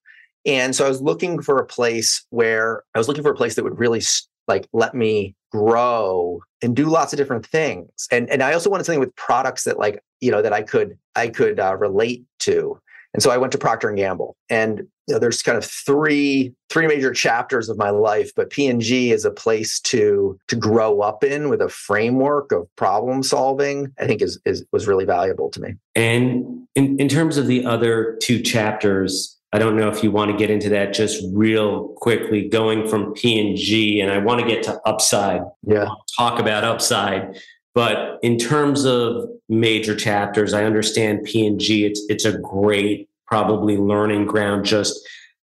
And 0.46 0.75
so 0.75 0.87
i 0.87 0.88
was 0.88 1.02
looking 1.02 1.43
for 1.43 1.58
a 1.58 1.66
place 1.66 2.25
where 2.31 2.82
i 2.94 2.99
was 2.99 3.08
looking 3.08 3.22
for 3.22 3.32
a 3.32 3.37
place 3.37 3.55
that 3.56 3.64
would 3.64 3.78
really 3.78 4.02
like 4.46 4.66
let 4.72 4.94
me 4.94 5.34
grow 5.52 6.40
and 6.62 6.75
do 6.75 6.87
lots 6.87 7.12
of 7.12 7.19
different 7.19 7.46
things. 7.46 7.90
And 8.11 8.31
and 8.31 8.43
i 8.43 8.52
also 8.52 8.70
wanted 8.70 8.84
something 8.84 9.00
with 9.00 9.14
products 9.16 9.64
that 9.64 9.78
like 9.78 10.02
you 10.20 10.31
know 10.31 10.43
that 10.43 10.52
i 10.52 10.62
could 10.62 10.96
i 11.16 11.28
could 11.28 11.61
uh, 11.61 11.76
relate 11.76 12.25
to. 12.40 12.81
And 13.14 13.22
so 13.22 13.31
i 13.31 13.37
went 13.37 13.52
to 13.52 13.58
procter 13.58 13.88
and 13.88 13.96
gamble. 13.96 14.37
And 14.49 14.87
you 15.08 15.14
know 15.14 15.19
there's 15.19 15.43
kind 15.43 15.58
of 15.58 15.64
three 15.64 16.55
three 16.69 16.87
major 16.87 17.12
chapters 17.12 17.69
of 17.69 17.78
my 17.78 17.90
life 17.90 18.31
but 18.37 18.50
p&g 18.50 19.10
is 19.10 19.25
a 19.25 19.31
place 19.31 19.81
to 19.81 20.38
to 20.46 20.55
grow 20.55 21.00
up 21.00 21.25
in 21.25 21.49
with 21.49 21.60
a 21.60 21.69
framework 21.69 22.52
of 22.52 22.69
problem 22.76 23.22
solving 23.22 23.93
i 23.99 24.06
think 24.06 24.22
is, 24.22 24.38
is 24.44 24.64
was 24.70 24.87
really 24.87 25.05
valuable 25.05 25.50
to 25.50 25.60
me 25.60 25.75
and 25.96 26.44
in, 26.75 26.99
in 27.00 27.08
terms 27.08 27.37
of 27.37 27.46
the 27.46 27.64
other 27.64 28.16
two 28.22 28.40
chapters 28.40 29.34
I 29.50 29.58
don't 29.58 29.78
know 29.78 29.88
if 29.88 30.05
you 30.05 30.10
want 30.10 30.31
to 30.31 30.37
get 30.37 30.50
into 30.50 30.69
that 30.69 30.93
just 30.93 31.25
real 31.32 31.88
quickly, 31.96 32.50
going 32.50 32.87
from 32.87 33.14
P 33.14 33.99
and 33.99 34.11
I 34.11 34.19
want 34.19 34.43
to 34.43 34.46
get 34.46 34.62
to 34.64 34.78
upside. 34.84 35.40
Yeah, 35.62 35.88
talk 36.19 36.38
about 36.38 36.64
upside. 36.64 37.40
But 37.75 38.19
in 38.22 38.38
terms 38.38 38.84
of 38.84 39.26
major 39.49 39.96
chapters, 39.96 40.52
I 40.52 40.64
understand 40.64 41.25
P 41.25 41.46
and 41.46 41.58
G. 41.58 41.87
It's 41.87 42.02
it's 42.11 42.26
a 42.26 42.37
great 42.37 43.07
probably 43.28 43.76
learning 43.76 44.26
ground. 44.26 44.64
Just 44.64 44.98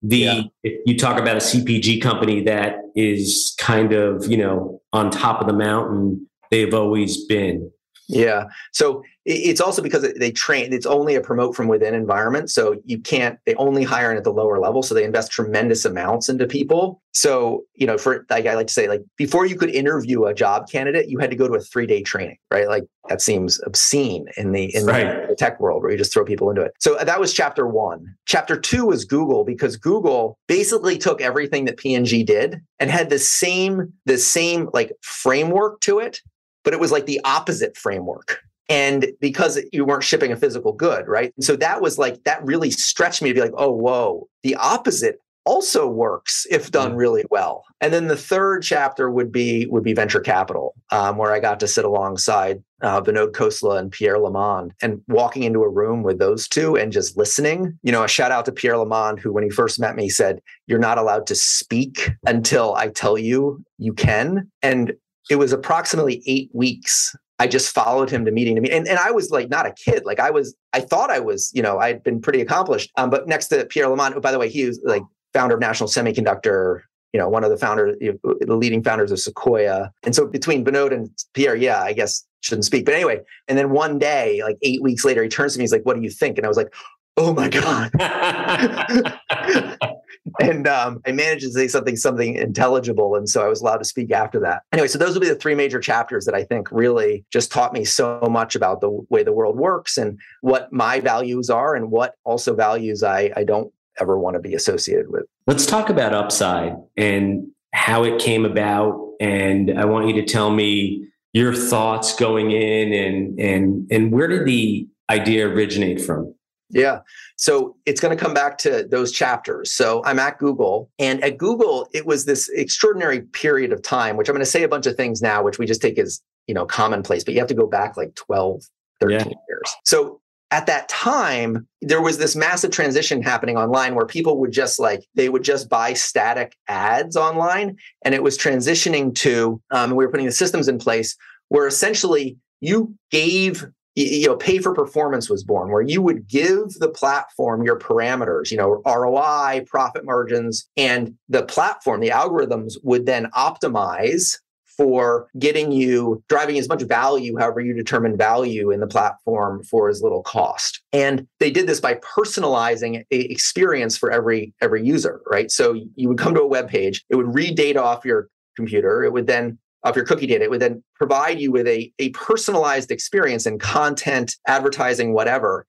the 0.02 0.18
yeah. 0.18 0.42
if 0.64 0.82
you 0.86 0.98
talk 0.98 1.20
about 1.20 1.36
a 1.36 1.40
CPG 1.40 2.02
company 2.02 2.44
that 2.44 2.78
is 2.96 3.56
kind 3.58 3.94
of 3.94 4.28
you 4.28 4.38
know 4.38 4.82
on 4.94 5.10
top 5.10 5.42
of 5.42 5.48
the 5.48 5.54
mountain, 5.54 6.28
they've 6.52 6.74
always 6.74 7.26
been. 7.26 7.72
Yeah. 8.08 8.46
So 8.72 9.04
it's 9.26 9.60
also 9.60 9.82
because 9.82 10.10
they 10.14 10.32
train, 10.32 10.72
it's 10.72 10.86
only 10.86 11.16
a 11.16 11.22
promote 11.22 11.56
from 11.56 11.68
within 11.68 11.94
environment. 11.94 12.50
So 12.50 12.78
you 12.86 13.00
can't, 13.00 13.38
they 13.46 13.54
only 13.56 13.84
hire 13.84 14.10
in 14.10 14.18
at 14.18 14.24
the 14.24 14.32
lower 14.32 14.60
level. 14.60 14.82
So 14.82 14.96
they 14.96 15.04
invest 15.04 15.30
tremendous 15.34 15.84
amounts 15.84 16.30
into 16.30 16.48
people. 16.48 17.02
So, 17.14 17.64
you 17.76 17.86
know, 17.86 17.98
for 17.98 18.26
like 18.30 18.46
I 18.46 18.54
like 18.54 18.68
to 18.68 18.74
say, 18.74 18.88
like 18.88 19.02
before 19.18 19.46
you 19.46 19.58
could 19.58 19.70
interview 19.72 20.24
a 20.24 20.34
job 20.34 20.70
candidate, 20.70 21.10
you 21.10 21.20
had 21.20 21.30
to 21.32 21.36
go 21.36 21.48
to 21.48 21.56
a 21.56 21.60
three 21.60 21.86
day 21.86 22.02
training, 22.02 22.38
right? 22.50 22.70
Like 22.70 22.86
that 23.10 23.22
seems 23.22 23.60
obscene 23.66 24.28
in 24.38 24.54
the 24.54 24.74
in 24.74 24.86
right. 24.86 25.28
the 25.28 25.36
tech 25.36 25.60
world 25.60 25.82
where 25.82 25.92
you 25.92 25.98
just 25.98 26.14
throw 26.14 26.24
people 26.24 26.50
into 26.50 26.62
it. 26.62 26.72
So 26.80 26.96
uh, 26.96 27.04
that 27.04 27.20
was 27.20 27.34
chapter 27.34 27.68
one. 27.68 28.16
Chapter 28.26 28.58
two 28.58 28.86
was 28.86 29.04
Google 29.04 29.44
because 29.44 29.76
Google 29.76 30.38
basically 30.48 30.98
took 30.98 31.20
everything 31.20 31.66
that 31.66 31.78
P&G 31.78 32.24
did 32.24 32.62
and 32.80 32.90
had 32.90 33.10
the 33.10 33.20
same, 33.20 33.92
the 34.06 34.18
same 34.18 34.70
like 34.74 34.94
framework 35.02 35.82
to 35.82 36.00
it 36.00 36.22
but 36.68 36.74
it 36.74 36.82
was 36.82 36.92
like 36.92 37.06
the 37.06 37.22
opposite 37.24 37.78
framework. 37.78 38.42
And 38.68 39.08
because 39.22 39.58
you 39.72 39.86
weren't 39.86 40.04
shipping 40.04 40.34
a 40.34 40.36
physical 40.36 40.74
good, 40.74 41.08
right? 41.08 41.32
And 41.38 41.46
so 41.46 41.56
that 41.56 41.82
was 41.82 41.98
like, 41.98 42.22
that 42.26 42.44
really 42.44 42.72
stretched 42.72 43.22
me 43.22 43.30
to 43.30 43.34
be 43.34 43.40
like, 43.40 43.54
oh, 43.56 43.72
whoa, 43.72 44.28
the 44.44 44.54
opposite 44.56 45.22
also 45.46 45.88
works 45.88 46.46
if 46.52 46.70
done 46.70 46.98
really 46.98 47.24
well. 47.32 47.64
And 47.80 47.94
then 47.94 48.08
the 48.08 48.18
third 48.18 48.64
chapter 48.64 49.10
would 49.10 49.32
be 49.32 49.66
would 49.68 49.84
be 49.86 49.94
venture 49.94 50.20
capital, 50.20 50.74
um, 50.92 51.16
where 51.16 51.32
I 51.32 51.40
got 51.40 51.62
to 51.62 51.70
sit 51.70 51.86
alongside 51.86 52.62
uh, 52.82 53.00
Vinod 53.02 53.32
Khosla 53.32 53.80
and 53.80 53.90
Pierre 53.90 54.20
Lamond, 54.20 54.74
and 54.82 55.02
walking 55.08 55.44
into 55.44 55.64
a 55.64 55.70
room 55.70 56.04
with 56.04 56.20
those 56.20 56.50
two 56.50 56.76
and 56.76 56.92
just 56.92 57.16
listening. 57.16 57.80
You 57.82 57.94
know, 57.94 58.04
a 58.04 58.10
shout 58.10 58.34
out 58.34 58.44
to 58.44 58.52
Pierre 58.52 58.78
Lamond, 58.78 59.20
who 59.20 59.32
when 59.32 59.46
he 59.46 59.50
first 59.50 59.80
met 59.80 59.96
me 59.96 60.10
said, 60.10 60.42
"You're 60.66 60.80
not 60.80 60.98
allowed 60.98 61.28
to 61.28 61.36
speak 61.36 62.10
until 62.26 62.76
I 62.76 62.90
tell 62.90 63.18
you 63.18 63.64
you 63.78 63.94
can." 63.94 64.52
And 64.62 64.92
it 65.30 65.38
was 65.38 65.52
approximately 65.52 66.22
eight 66.26 66.50
weeks 66.54 67.16
I 67.40 67.48
just 67.48 67.74
followed 67.74 68.10
him 68.10 68.26
to 68.26 68.32
meeting 68.32 68.56
to 68.56 68.62
meet. 68.62 68.72
And, 68.72 68.88
and 68.88 68.98
I 68.98 69.12
was 69.12 69.30
like 69.30 69.50
not 69.50 69.66
a 69.66 69.72
kid. 69.72 70.06
Like 70.06 70.20
I 70.20 70.32
was, 70.32 70.56
I 70.74 70.80
thought 70.80 71.12
I 71.12 71.20
was, 71.20 71.52
you 71.54 71.62
know, 71.62 71.78
I'd 71.78 72.04
been 72.04 72.20
pretty 72.20 72.42
accomplished. 72.42 72.92
Um, 72.98 73.10
but 73.10 73.28
next 73.28 73.48
to 73.50 73.66
Pierre 73.66 73.88
Lamond, 73.88 74.16
who, 74.16 74.22
by 74.22 74.32
the 74.32 74.40
way, 74.40 74.50
he 74.50 74.66
was 74.66 74.82
like 74.84 75.04
founder 75.34 75.56
of 75.56 75.62
National 75.62 75.88
Semiconductor, 75.88 76.82
you 77.14 77.20
know, 77.20 77.30
one 77.30 77.44
of 77.44 77.52
the 77.52 77.58
founders, 77.58 77.96
the 78.00 78.56
leading 78.56 78.84
founders 78.84 79.12
of 79.12 79.20
Sequoia. 79.20 79.92
And 80.04 80.16
so 80.16 80.26
between 80.26 80.66
Vinod 80.66 80.92
and 80.92 81.10
Pierre, 81.34 81.56
yeah, 81.56 81.82
I 81.82 81.94
guess 81.94 82.26
shouldn't 82.42 82.66
speak. 82.66 82.86
But 82.86 82.96
anyway, 82.96 83.20
and 83.48 83.58
then 83.58 83.70
one 83.70 84.00
day, 84.00 84.42
like 84.44 84.58
eight 84.64 84.82
weeks 84.82 85.06
later, 85.06 85.22
he 85.22 85.30
turns 85.30 85.54
to 85.54 85.60
me, 85.60 85.64
he's 85.64 85.72
like, 85.72 85.86
what 85.86 85.96
do 85.96 86.02
you 86.02 86.10
think? 86.10 86.38
And 86.38 86.46
I 86.46 86.48
was 86.48 86.58
like, 86.58 86.74
oh 87.18 87.34
my 87.34 87.50
God. 87.50 87.92
and 90.40 90.68
um, 90.68 91.02
I 91.06 91.12
managed 91.12 91.44
to 91.44 91.52
say 91.52 91.68
something 91.68 91.96
something 91.96 92.36
intelligible, 92.36 93.16
and 93.16 93.30
so 93.30 93.44
I 93.44 93.48
was 93.48 93.62
allowed 93.62 93.78
to 93.78 93.86
speak 93.86 94.12
after 94.12 94.40
that. 94.42 94.64
Anyway, 94.72 94.88
so 94.88 94.98
those 94.98 95.14
will 95.14 95.22
be 95.22 95.30
the 95.30 95.36
three 95.36 95.56
major 95.56 95.80
chapters 95.80 96.26
that 96.26 96.36
I 96.36 96.44
think 96.44 96.72
really 96.72 97.26
just 97.32 97.52
taught 97.52 97.74
me 97.74 97.86
so 97.86 98.20
much 98.30 98.56
about 98.56 98.82
the 98.82 98.90
way 99.10 99.24
the 99.24 99.34
world 99.34 99.58
works 99.58 99.98
and 99.98 100.20
what 100.42 100.72
my 100.72 101.00
values 101.00 101.50
are, 101.50 101.76
and 101.76 101.92
what 101.92 102.16
also 102.24 102.56
values 102.56 103.04
I 103.04 103.32
I 103.36 103.44
don't 103.44 103.72
ever 104.00 104.18
want 104.18 104.36
to 104.36 104.40
be 104.40 104.54
associated 104.54 105.10
with. 105.10 105.24
Let's 105.48 105.66
talk 105.66 105.90
about 105.90 106.14
upside 106.14 106.76
and 106.96 107.48
how 107.74 108.04
it 108.04 108.20
came 108.20 108.46
about. 108.46 109.14
And 109.20 109.80
I 109.80 109.86
want 109.86 110.08
you 110.08 110.14
to 110.14 110.26
tell 110.26 110.52
me 110.52 111.08
your 111.34 111.54
thoughts 111.54 112.16
going 112.16 112.52
in 112.52 112.94
and 112.94 113.40
and 113.40 113.92
and 113.92 114.12
where 114.12 114.28
did 114.28 114.46
the 114.46 114.88
idea 115.10 115.48
originate 115.48 116.02
from? 116.02 116.34
Yeah. 116.70 117.00
So 117.38 117.76
it's 117.86 118.02
going 118.02 118.16
to 118.16 118.22
come 118.22 118.34
back 118.34 118.58
to 118.60 118.86
those 118.90 119.12
chapters. 119.12 119.72
So 119.72 120.04
I'm 120.06 120.20
at 120.20 120.38
Google, 120.38 120.90
and 121.00 121.24
at 121.24 121.38
Google, 121.38 121.88
it 121.94 122.06
was 122.06 122.26
this 122.26 122.50
extraordinary 122.50 123.22
period 123.22 123.72
of 123.72 123.82
time, 123.82 124.18
which 124.18 124.28
I'm 124.28 124.34
going 124.34 124.46
to 124.46 124.52
say 124.52 124.64
a 124.64 124.68
bunch 124.68 124.86
of 124.86 124.96
things 124.96 125.22
now, 125.22 125.44
which 125.44 125.60
we 125.60 125.66
just 125.66 125.82
take 125.82 125.98
as 125.98 126.22
you 126.48 126.54
know 126.54 126.66
commonplace, 126.66 127.24
but 127.24 127.34
you 127.34 127.40
have 127.40 127.50
to 127.50 127.54
go 127.54 127.68
back 127.68 127.98
like 127.98 128.16
12, 128.16 128.64
13 129.00 129.20
yeah. 129.20 129.26
years. 129.26 129.76
So 129.86 130.22
at 130.52 130.66
that 130.68 130.88
time, 130.88 131.68
there 131.82 132.02
was 132.02 132.18
this 132.18 132.36
massive 132.36 132.72
transition 132.72 133.22
happening 133.22 133.58
online 133.58 133.96
where 133.96 134.06
people 134.06 134.40
would 134.40 134.52
just 134.52 134.80
like, 134.80 135.06
they 135.14 135.28
would 135.28 135.44
just 135.44 135.68
buy 135.68 135.94
static 135.94 136.56
ads 136.70 137.18
online. 137.18 137.76
And 138.06 138.16
it 138.16 138.24
was 138.24 138.38
transitioning 138.38 139.14
to, 139.16 139.62
um, 139.72 139.92
we 139.92 140.06
were 140.06 140.12
putting 140.12 140.26
the 140.26 140.32
systems 140.32 140.70
in 140.70 140.78
place 140.78 141.18
where 141.50 141.68
essentially 141.68 142.38
you 142.62 142.96
gave 143.12 143.66
you 143.98 144.28
know 144.28 144.36
pay 144.36 144.60
for 144.60 144.74
performance 144.74 145.30
was 145.30 145.44
born 145.44 145.72
where 145.72 145.82
you 145.82 146.02
would 146.02 146.28
give 146.28 146.74
the 146.76 146.90
platform 146.90 147.64
your 147.64 147.78
parameters 147.78 148.52
you 148.52 148.58
know 148.58 148.82
roi 148.86 149.64
profit 149.66 150.06
margins 150.06 150.70
and 150.78 151.16
the 151.30 151.44
platform 151.44 152.00
the 152.00 152.10
algorithms 152.10 152.74
would 152.84 153.06
then 153.06 153.26
optimize 153.36 154.38
for 154.78 155.28
getting 155.40 155.72
you 155.72 156.24
driving 156.30 156.58
as 156.60 156.70
much 156.70 156.84
value, 156.84 157.36
however 157.36 157.60
you 157.60 157.74
determine 157.74 158.16
value 158.16 158.70
in 158.70 158.80
the 158.80 158.88
platform 158.88 159.64
for 159.64 159.90
as 159.90 160.04
little 160.04 160.22
cost. 160.22 160.82
And 160.94 161.28
they 161.40 161.50
did 161.50 161.66
this 161.66 161.80
by 161.80 161.96
personalizing 161.96 163.04
a 163.12 163.20
experience 163.32 163.98
for 163.98 164.12
every 164.12 164.54
every 164.62 164.86
user, 164.86 165.22
right? 165.30 165.50
So 165.50 165.74
you 165.96 166.08
would 166.08 166.20
come 166.20 166.36
to 166.36 166.42
a 166.42 166.48
web 166.48 166.70
page, 166.70 167.04
it 167.10 167.16
would 167.16 167.34
read 167.34 167.56
data 167.56 167.82
off 167.82 168.06
your 168.06 168.30
computer, 168.56 169.04
it 169.04 169.12
would 169.12 169.26
then 169.26 169.58
off 169.88 169.96
your 169.96 170.06
cookie 170.06 170.28
data, 170.28 170.44
it 170.44 170.50
would 170.50 170.62
then 170.62 170.84
provide 170.96 171.40
you 171.40 171.52
with 171.52 171.68
a, 171.68 171.92
a 171.98 172.10
personalized 172.10 172.92
experience 172.92 173.46
and 173.46 173.60
content, 173.60 174.36
advertising, 174.48 175.14
whatever, 175.14 175.66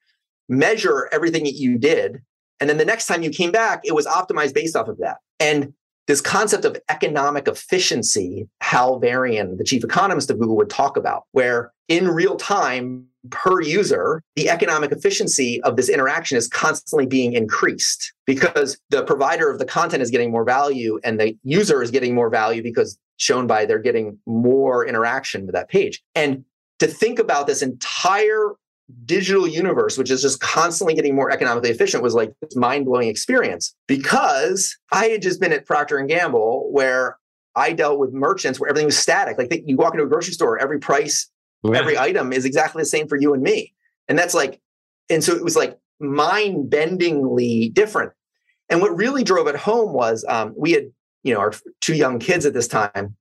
measure 0.49 1.09
everything 1.13 1.45
that 1.45 1.55
you 1.55 1.79
did. 1.79 2.21
And 2.61 2.69
then 2.69 2.79
the 2.79 2.85
next 2.85 3.07
time 3.07 3.23
you 3.23 3.31
came 3.31 3.53
back, 3.53 3.81
it 3.85 3.95
was 3.95 4.07
optimized 4.07 4.55
based 4.55 4.75
off 4.75 4.89
of 4.89 4.99
that. 4.99 5.19
And 5.39 5.73
this 6.09 6.21
concept 6.21 6.65
of 6.65 6.77
economic 6.89 7.47
efficiency, 7.47 8.49
Hal 8.61 8.99
Varian, 8.99 9.57
the 9.57 9.65
chief 9.65 9.85
economist 9.85 10.31
of 10.31 10.39
Google, 10.39 10.57
would 10.57 10.71
talk 10.71 10.97
about, 10.97 11.25
where 11.33 11.73
in 11.88 12.09
real 12.09 12.37
time, 12.37 13.07
per 13.30 13.61
user, 13.61 14.23
the 14.37 14.49
economic 14.49 14.92
efficiency 14.92 15.61
of 15.62 15.76
this 15.76 15.88
interaction 15.88 16.38
is 16.38 16.47
constantly 16.49 17.07
being 17.07 17.33
increased 17.33 18.12
because 18.26 18.78
the 18.90 19.02
provider 19.02 19.50
of 19.50 19.59
the 19.59 19.64
content 19.64 20.02
is 20.02 20.11
getting 20.11 20.30
more 20.30 20.45
value 20.45 21.00
and 21.02 21.18
the 21.18 21.37
user 21.42 21.83
is 21.83 21.90
getting 21.90 22.14
more 22.14 22.30
value 22.30 22.62
because 22.62 22.99
shown 23.16 23.47
by 23.47 23.66
they're 23.66 23.78
getting 23.80 24.16
more 24.26 24.87
interaction 24.87 25.47
with 25.47 25.54
that 25.54 25.68
page. 25.68 26.02
And 26.14 26.45
to 26.78 26.87
think 26.87 27.18
about 27.18 27.47
this 27.47 27.61
entire 27.61 28.52
digital 29.04 29.47
universe, 29.47 29.99
which 29.99 30.11
is 30.11 30.23
just 30.23 30.40
constantly 30.40 30.95
getting 30.95 31.14
more 31.14 31.30
economically 31.30 31.71
efficient, 31.71 32.02
was 32.02 32.14
like 32.14 32.33
this 32.40 32.57
mind-blowing 32.57 33.09
experience 33.09 33.75
because 33.87 34.76
I 34.92 35.07
had 35.07 35.21
just 35.21 35.40
been 35.40 35.52
at 35.52 35.66
Procter 35.66 35.99
and 35.99 36.09
Gamble 36.09 36.68
where 36.71 37.18
I 37.57 37.73
dealt 37.73 37.99
with 37.99 38.12
merchants 38.12 38.61
where 38.61 38.71
everything 38.71 38.87
was 38.87 38.97
static. 38.97 39.37
Like 39.37 39.52
you 39.66 39.76
walk 39.76 39.95
into 39.95 40.04
a 40.04 40.09
grocery 40.09 40.33
store, 40.33 40.59
every 40.59 40.78
price, 40.78 41.28
every 41.75 41.99
item 41.99 42.33
is 42.33 42.45
exactly 42.45 42.83
the 42.83 42.87
same 42.87 43.09
for 43.09 43.17
you 43.17 43.35
and 43.35 43.43
me. 43.43 43.75
And 44.09 44.19
that's 44.19 44.35
like, 44.35 44.61
and 45.11 45.23
so 45.23 45.35
it 45.35 45.45
was 45.45 45.57
like 45.57 45.79
mind-bendingly 46.00 47.73
different. 47.75 48.12
And 48.69 48.81
what 48.81 48.97
really 48.97 49.25
drove 49.25 49.47
it 49.47 49.57
home 49.57 49.93
was 49.93 50.25
um, 50.29 50.55
we 50.57 50.73
had, 50.73 50.85
you 51.23 51.35
know, 51.35 51.41
our 51.41 51.53
two 51.81 51.95
young 51.95 52.19
kids 52.19 52.47
at 52.47 52.55
this 52.55 52.69
time. 52.69 53.17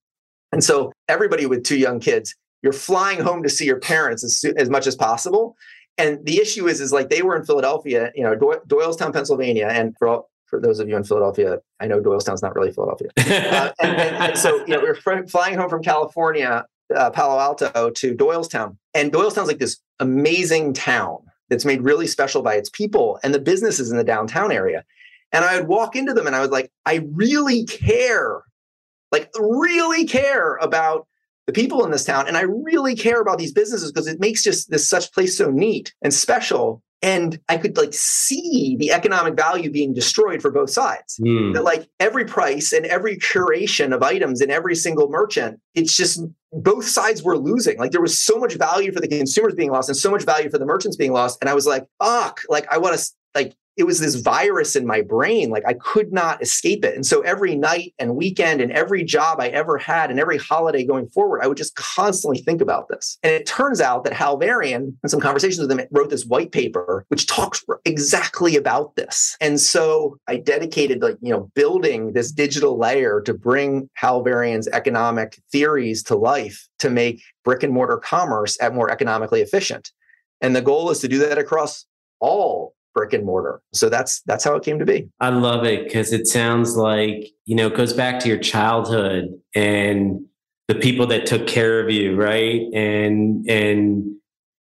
And 0.52 0.64
so 0.64 0.92
everybody 1.08 1.46
with 1.46 1.64
two 1.64 1.78
young 1.78 2.00
kids, 2.00 2.36
you're 2.62 2.74
flying 2.74 3.20
home 3.20 3.44
to 3.44 3.50
see 3.50 3.66
your 3.66 3.80
parents 3.80 4.24
as, 4.24 4.44
as 4.58 4.70
much 4.70 4.88
as 4.88 4.96
possible. 4.96 5.56
And 5.98 6.24
the 6.26 6.40
issue 6.40 6.68
is, 6.68 6.80
is 6.80 6.92
like 6.92 7.10
they 7.10 7.22
were 7.22 7.36
in 7.36 7.44
Philadelphia, 7.44 8.12
you 8.16 8.24
know, 8.24 8.36
Doylestown, 8.36 9.14
Pennsylvania, 9.14 9.68
and 9.72 9.96
for 9.98 10.08
all, 10.08 10.30
for 10.46 10.62
those 10.62 10.80
of 10.80 10.88
you 10.88 10.96
in 10.96 11.04
Philadelphia, 11.04 11.58
I 11.80 11.88
know 11.88 12.00
Doylestown's 12.00 12.42
not 12.42 12.56
really 12.56 12.72
Philadelphia. 12.72 13.10
Uh, 13.28 13.72
and, 13.82 13.98
and, 13.98 14.16
and, 14.16 14.38
so, 14.38 14.58
you 14.66 14.68
know, 14.68 14.80
we 14.80 14.88
are 14.88 15.26
flying 15.28 15.58
home 15.58 15.70
from 15.70 15.82
California, 15.82 16.66
uh, 16.96 17.10
Palo 17.12 17.40
Alto 17.40 17.90
to 17.90 18.16
Doylestown, 18.16 18.78
and 18.94 19.12
Doylestown's 19.12 19.48
like 19.48 19.60
this 19.60 19.80
amazing 20.00 20.74
town 20.74 21.20
that's 21.50 21.66
made 21.66 21.82
really 21.82 22.08
special 22.08 22.42
by 22.42 22.56
its 22.56 22.70
people 22.70 23.20
and 23.24 23.34
the 23.34 23.40
businesses 23.40 23.92
in 23.92 23.98
the 23.98 24.04
downtown 24.04 24.52
area. 24.52 24.84
And 25.32 25.44
I 25.44 25.58
would 25.58 25.68
walk 25.68 25.96
into 25.96 26.14
them, 26.14 26.28
and 26.28 26.36
I 26.36 26.42
was 26.42 26.52
like, 26.52 26.72
I 26.86 27.06
really 27.12 27.66
care, 27.66 28.44
like 29.12 29.30
really 29.40 30.06
care 30.06 30.56
about 30.56 31.08
the 31.48 31.54
people 31.54 31.84
in 31.86 31.92
this 31.92 32.06
town. 32.06 32.28
And 32.28 32.38
I 32.38 32.42
really 32.42 32.96
care 32.96 33.22
about 33.22 33.38
these 33.38 33.54
businesses 33.54 33.92
because 33.92 34.08
it 34.08 34.20
makes 34.20 34.44
just 34.44 34.70
this 34.70 34.88
such 34.88 35.12
place 35.14 35.38
so 35.38 35.50
neat 35.50 35.94
and 36.02 36.14
special. 36.14 36.84
And 37.02 37.40
I 37.48 37.58
could 37.58 37.78
like 37.78 37.94
see 37.94 38.76
the 38.80 38.92
economic 38.92 39.36
value 39.36 39.72
being 39.72 39.94
destroyed 39.94 40.42
for 40.42 40.50
both 40.50 40.72
sides. 40.72 41.20
Mm. 41.22 41.54
That 41.54 41.64
like 41.64 41.88
every 42.00 42.26
price 42.26 42.74
and 42.74 42.86
every 42.88 43.18
curation 43.18 43.94
of 43.94 44.02
items 44.02 44.42
in 44.42 44.50
every 44.50 44.76
single 44.76 45.08
merchant, 45.10 45.60
it's 45.76 45.96
just 45.96 46.22
both 46.52 46.86
sides 46.86 47.22
were 47.22 47.38
losing. 47.38 47.78
Like 47.78 47.92
there 47.92 48.02
was 48.02 48.20
so 48.20 48.38
much 48.38 48.56
value 48.56 48.92
for 48.92 49.00
the 49.00 49.08
consumers 49.08 49.54
being 49.54 49.72
lost 49.72 49.90
and 49.90 49.98
so 49.98 50.10
much 50.10 50.24
value 50.24 50.50
for 50.50 50.58
the 50.58 50.66
merchants 50.66 50.98
being 50.98 51.12
lost. 51.12 51.38
And 51.42 51.50
I 51.50 51.54
was 51.54 51.68
like, 51.68 51.86
fuck, 52.02 52.42
like 52.50 52.66
I 52.72 52.80
want 52.80 52.98
to 52.98 53.06
like 53.36 53.56
it 53.78 53.86
was 53.86 54.00
this 54.00 54.16
virus 54.16 54.76
in 54.76 54.86
my 54.86 55.02
brain. 55.02 55.50
Like 55.50 55.64
I 55.68 55.74
could 55.74 56.12
not 56.12 56.42
escape 56.42 56.84
it. 56.84 56.96
And 56.96 57.06
so 57.06 57.22
every 57.22 57.56
night 57.56 57.94
and 58.00 58.16
weekend 58.16 58.60
and 58.60 58.72
every 58.72 59.04
job 59.04 59.40
I 59.40 59.50
ever 59.50 59.78
had 59.78 60.10
and 60.10 60.20
every 60.20 60.38
holiday 60.38 60.84
going 60.84 61.08
forward, 61.10 61.42
I 61.42 61.48
would 61.48 61.58
just 61.58 61.76
constantly 61.76 62.42
think 62.42 62.60
about 62.60 62.88
this. 62.90 63.18
And 63.22 63.32
it 63.32 63.46
turns 63.46 63.80
out 63.80 64.04
that 64.04 64.14
Hal 64.14 64.38
Varian, 64.38 64.98
in 65.04 65.10
some 65.10 65.20
conversations 65.20 65.60
with 65.60 65.72
him, 65.72 65.86
wrote 65.92 66.10
this 66.10 66.26
white 66.26 66.52
paper 66.52 67.06
which 67.10 67.28
talks 67.28 67.64
exactly 67.86 68.56
about 68.56 68.96
this. 68.96 69.38
And 69.40 69.60
so 69.60 70.18
I 70.28 70.38
dedicated 70.38 71.02
like, 71.02 71.18
you 71.22 71.32
know, 71.32 71.52
building 71.54 72.14
this 72.14 72.32
digital 72.32 72.78
layer 72.78 73.22
to 73.22 73.34
bring 73.34 73.90
Hal 73.94 74.24
Varian's 74.24 74.68
economic 74.70 75.40
theories 75.52 76.04
to 76.04 76.16
life 76.16 76.68
to 76.80 76.90
make 76.90 77.22
brick 77.44 77.64
and 77.64 77.74
mortar 77.74 77.98
commerce 77.98 78.58
at 78.62 78.74
more 78.74 78.90
economically 78.90 79.42
efficient. 79.42 79.92
And 80.42 80.56
the 80.56 80.62
goal 80.62 80.90
is 80.90 81.00
to 81.00 81.08
do 81.08 81.20
that 81.20 81.38
across 81.38 81.86
all 82.20 82.74
brick 82.98 83.14
and 83.14 83.24
mortar. 83.24 83.62
So 83.74 83.90
that's 83.90 84.22
that's 84.22 84.44
how 84.44 84.56
it 84.56 84.64
came 84.64 84.80
to 84.80 84.86
be. 84.86 85.08
I 85.20 85.30
love 85.30 85.66
it 85.66 85.84
because 85.84 86.12
it 86.12 86.26
sounds 86.26 86.76
like, 86.76 87.30
you 87.46 87.56
know, 87.56 87.68
it 87.68 87.76
goes 87.76 87.94
back 87.94 88.20
to 88.22 88.28
your 88.28 88.40
childhood 88.40 89.40
and 89.54 90.26
the 90.68 90.76
people 90.76 91.06
that 91.08 91.28
took 91.28 91.46
care 91.46 91.80
of 91.80 91.92
you, 91.92 92.16
right? 92.16 92.62
And 92.74 93.48
and 93.48 94.16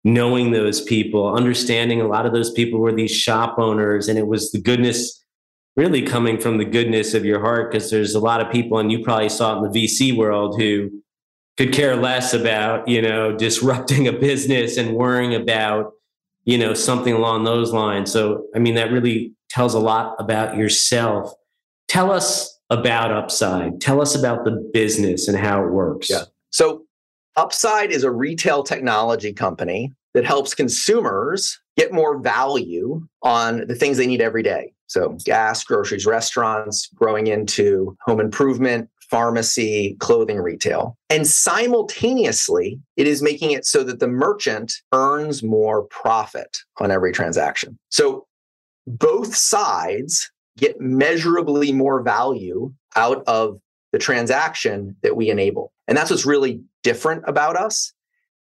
knowing 0.04 0.52
those 0.52 0.82
people, 0.82 1.34
understanding 1.34 2.02
a 2.02 2.08
lot 2.08 2.26
of 2.26 2.34
those 2.34 2.52
people 2.52 2.80
were 2.80 2.92
these 2.92 3.16
shop 3.16 3.60
owners 3.60 4.10
and 4.10 4.18
it 4.18 4.26
was 4.26 4.52
the 4.52 4.60
goodness 4.60 5.24
really 5.76 6.02
coming 6.02 6.40
from 6.40 6.58
the 6.58 6.66
goodness 6.66 7.14
of 7.14 7.24
your 7.24 7.40
heart 7.40 7.72
because 7.72 7.92
there's 7.92 8.16
a 8.16 8.20
lot 8.20 8.42
of 8.42 8.52
people 8.52 8.80
and 8.80 8.92
you 8.92 9.04
probably 9.04 9.30
saw 9.30 9.54
it 9.54 9.66
in 9.66 9.72
the 9.72 9.86
VC 9.86 10.16
world 10.16 10.60
who 10.60 10.90
could 11.58 11.72
care 11.72 11.96
less 11.96 12.34
about, 12.34 12.88
you 12.88 13.02
know, 13.02 13.36
disrupting 13.38 14.08
a 14.08 14.12
business 14.12 14.78
and 14.78 14.96
worrying 14.96 15.36
about 15.36 15.94
you 16.46 16.58
know, 16.58 16.74
something 16.74 17.14
along 17.14 17.44
those 17.44 17.72
lines. 17.72 18.12
So, 18.12 18.46
I 18.56 18.60
mean, 18.60 18.76
that 18.76 18.92
really 18.92 19.34
tells 19.50 19.74
a 19.74 19.80
lot 19.80 20.16
about 20.20 20.58
yourself. 20.58 21.34
Tell 21.88 22.12
us 22.12 22.60
about 22.70 23.12
Upside. 23.12 23.80
Tell 23.80 24.02
us 24.02 24.16
about 24.16 24.46
the 24.46 24.70
business 24.74 25.28
and 25.28 25.38
how 25.38 25.64
it 25.64 25.72
works. 25.72 26.10
Yeah. 26.10 26.24
So, 26.50 26.84
Upside 27.36 27.92
is 27.92 28.04
a 28.04 28.12
retail 28.12 28.64
technology 28.64 29.34
company 29.34 29.92
that 30.14 30.26
helps 30.26 30.54
consumers 30.54 31.60
get 31.78 31.92
more 31.92 32.20
value 32.20 33.08
on 33.24 33.66
the 33.66 33.76
things 33.76 33.98
they 33.98 34.06
need 34.06 34.22
every 34.22 34.44
day. 34.44 34.74
So, 34.88 35.18
gas, 35.26 35.64
groceries, 35.64 36.06
restaurants, 36.06 36.90
growing 36.94 37.28
into 37.28 37.98
home 38.06 38.20
improvement, 38.20 38.90
pharmacy, 39.14 39.96
clothing 40.00 40.40
retail. 40.40 40.98
And 41.12 41.28
simultaneously, 41.28 42.80
it 42.98 43.06
is 43.06 43.22
making 43.22 43.52
it 43.52 43.64
so 43.64 43.84
that 43.84 44.00
the 44.00 44.08
merchant 44.08 44.74
earns 44.92 45.44
more 45.44 45.84
profit 45.84 46.58
on 46.80 46.90
every 46.90 47.12
transaction. 47.12 47.78
So 47.90 48.26
both 48.88 49.36
sides 49.36 50.32
get 50.58 50.82
measurably 50.82 51.72
more 51.72 52.02
value 52.02 52.74
out 52.96 53.24
of 53.28 53.60
the 53.92 54.00
transaction 54.00 54.96
that 55.04 55.16
we 55.16 55.30
enable. 55.30 55.72
And 55.88 55.96
that's 55.96 56.10
what's 56.10 56.26
really 56.26 56.64
different 56.82 57.24
about 57.28 57.56
us. 57.56 57.94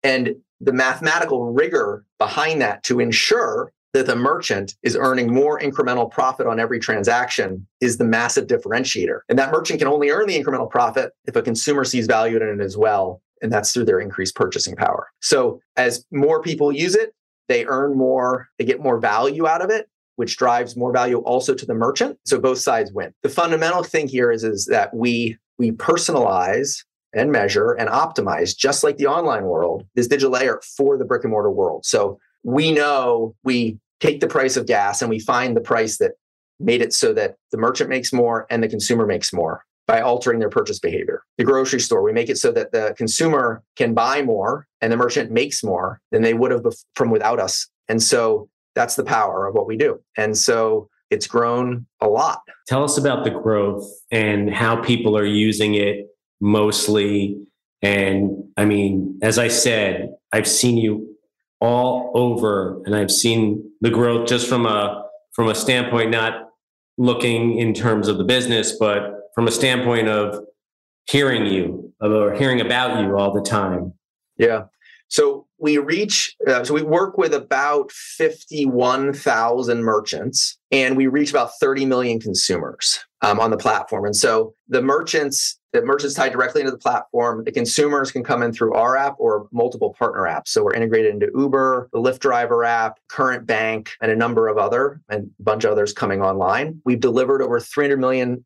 And 0.04 0.37
the 0.61 0.73
mathematical 0.73 1.52
rigor 1.52 2.04
behind 2.21 2.61
that 2.61 2.85
to 2.85 3.00
ensure 3.00 3.73
that 3.93 4.07
the 4.07 4.17
merchant 4.17 4.75
is 4.83 4.97
earning 4.97 5.33
more 5.33 5.61
incremental 5.61 6.11
profit 6.11 6.47
on 6.47 6.59
every 6.59 6.79
transaction 6.79 7.67
is 7.81 7.99
the 7.99 8.05
massive 8.05 8.47
differentiator. 8.47 9.21
And 9.29 9.39
that 9.39 9.53
merchant 9.53 9.79
can 9.79 9.89
only 9.89 10.11
earn 10.11 10.27
the 10.27 10.43
incremental 10.43 10.71
profit 10.71 11.13
if 11.27 11.37
a 11.37 11.43
consumer 11.43 11.85
sees 11.85 12.07
value 12.07 12.37
in 12.37 12.43
it 12.43 12.65
as 12.65 12.77
well. 12.77 13.21
And 13.43 13.53
that's 13.53 13.73
through 13.73 13.85
their 13.85 14.01
increased 14.01 14.35
purchasing 14.35 14.77
power. 14.77 15.09
So 15.21 15.61
as 15.77 16.05
more 16.11 16.41
people 16.41 16.73
use 16.73 16.95
it, 16.95 17.15
they 17.49 17.67
earn 17.67 17.97
more, 17.97 18.49
they 18.59 18.65
get 18.65 18.81
more 18.81 18.99
value 18.99 19.47
out 19.47 19.63
of 19.63 19.71
it, 19.71 19.89
which 20.17 20.37
drives 20.37 20.77
more 20.77 20.93
value 20.93 21.19
also 21.19 21.55
to 21.55 21.67
the 21.67 21.75
merchant. 21.75 22.19
So 22.25 22.41
both 22.41 22.59
sides 22.59 22.93
win. 22.93 23.13
The 23.23 23.29
fundamental 23.29 23.83
thing 23.83 24.09
here 24.09 24.31
is, 24.31 24.45
is 24.45 24.67
that 24.67 24.95
we 24.95 25.37
we 25.59 25.71
personalize 25.71 26.83
and 27.15 27.31
measure 27.31 27.73
and 27.73 27.91
optimize, 27.91 28.57
just 28.57 28.83
like 28.83 28.97
the 28.97 29.07
online 29.07 29.45
world, 29.45 29.87
this 29.95 30.09
digital 30.09 30.33
layer 30.33 30.61
for 30.77 30.97
the 30.97 31.05
brick 31.05 31.25
and 31.25 31.31
mortar 31.31 31.51
world. 31.51 31.85
So 31.85 32.19
we 32.43 32.73
know 32.73 33.35
we 33.45 33.79
take 34.02 34.21
the 34.21 34.26
price 34.26 34.56
of 34.56 34.66
gas 34.66 35.00
and 35.00 35.09
we 35.09 35.21
find 35.21 35.56
the 35.56 35.61
price 35.61 35.99
that 35.99 36.12
made 36.59 36.82
it 36.82 36.92
so 36.92 37.12
that 37.14 37.37
the 37.52 37.59
merchant 37.59 37.88
makes 37.88 38.12
more 38.12 38.47
and 38.50 38.62
the 38.62 38.68
consumer 38.68 39.06
makes 39.06 39.32
more 39.32 39.64
by 39.87 40.00
altering 40.00 40.38
their 40.38 40.50
purchase 40.50 40.78
behavior. 40.78 41.23
The 41.38 41.44
grocery 41.44 41.80
store, 41.80 42.02
we 42.02 42.12
make 42.12 42.28
it 42.28 42.38
so 42.38 42.52
that 42.52 42.73
the 42.73 42.94
consumer 42.97 43.62
can 43.76 43.94
buy 43.94 44.23
more 44.23 44.66
and 44.80 44.92
the 44.92 44.97
merchant 44.97 45.30
makes 45.30 45.64
more 45.64 46.00
than 46.11 46.23
they 46.23 46.35
would 46.35 46.50
have 46.50 46.64
from 46.94 47.11
without 47.11 47.40
us. 47.40 47.68
And 47.88 48.02
so 48.02 48.49
that's 48.75 48.97
the 48.97 49.04
power 49.04 49.47
of 49.47 49.54
what 49.54 49.66
we 49.66 49.76
do. 49.76 50.00
And 50.16 50.37
so 50.37 50.88
it's 51.11 51.26
grown 51.26 51.87
a 52.00 52.09
lot. 52.09 52.40
Tell 52.68 52.85
us 52.85 52.97
about 52.97 53.25
the 53.25 53.30
growth 53.30 53.88
and 54.11 54.52
how 54.52 54.76
people 54.82 55.16
are 55.16 55.26
using 55.26 55.75
it 55.75 56.06
mostly. 56.40 57.38
And 57.82 58.44
I 58.56 58.64
mean, 58.64 59.18
as 59.23 59.38
I 59.38 59.49
said, 59.49 60.14
I've 60.32 60.49
seen 60.49 60.76
you 60.76 61.12
all 61.62 62.11
over 62.14 62.83
and 62.85 62.97
I've 62.97 63.11
seen 63.11 63.71
the 63.81 63.88
growth 63.88 64.28
just 64.28 64.49
from 64.49 64.66
a 64.66 65.04
from 65.33 65.49
a 65.49 65.54
standpoint 65.54 66.11
not 66.11 66.49
looking 66.99 67.57
in 67.57 67.73
terms 67.73 68.09
of 68.09 68.19
the 68.19 68.25
business, 68.25 68.76
but 68.78 69.31
from 69.35 69.47
a 69.47 69.50
standpoint 69.50 70.09
of 70.09 70.45
hearing 71.07 71.47
you 71.47 71.92
or 72.00 72.35
hearing 72.35 72.61
about 72.61 73.00
you 73.00 73.16
all 73.16 73.33
the 73.33 73.40
time. 73.40 73.95
Yeah. 74.37 74.64
So 75.09 75.47
we 75.59 75.78
reach, 75.78 76.35
uh, 76.49 76.64
so 76.64 76.75
we 76.75 76.83
work 76.83 77.16
with 77.16 77.33
about 77.33 77.92
51,000 77.92 79.85
merchants 79.85 80.59
and 80.71 80.97
we 80.97 81.07
reach 81.07 81.31
about 81.31 81.52
30 81.61 81.87
million 81.87 82.19
consumers 82.19 82.99
um, 83.23 83.38
on 83.41 83.50
the 83.50 83.57
platform. 83.57 84.05
And 84.05 84.14
so 84.14 84.55
the 84.69 84.83
merchants, 84.83 85.59
the 85.73 85.83
merchants 85.83 86.14
tied 86.14 86.33
directly 86.33 86.61
into 86.61 86.73
the 86.73 86.79
platform, 86.79 87.45
the 87.45 87.52
consumers 87.52 88.11
can 88.11 88.25
come 88.25 88.43
in 88.43 88.52
through 88.52 88.75
our 88.75 88.97
app 88.97 89.14
or 89.19 89.49
multiple 89.52 89.95
partner 89.95 90.23
apps. 90.23 90.49
So 90.49 90.64
we're 90.64 90.75
integrated 90.75 91.14
into 91.14 91.31
Uber, 91.35 91.88
the 91.93 92.00
Lyft 92.00 92.19
driver 92.19 92.64
app, 92.64 92.99
Current 93.09 93.47
Bank, 93.47 93.91
and 94.00 94.11
a 94.11 94.17
number 94.17 94.49
of 94.49 94.59
other, 94.59 95.00
and 95.09 95.31
a 95.38 95.43
bunch 95.43 95.64
of 95.64 95.71
others 95.71 95.93
coming 95.93 96.21
online. 96.21 96.81
We've 96.85 97.00
delivered 97.00 97.43
over 97.43 97.61
$300 97.61 97.99
million 97.99 98.45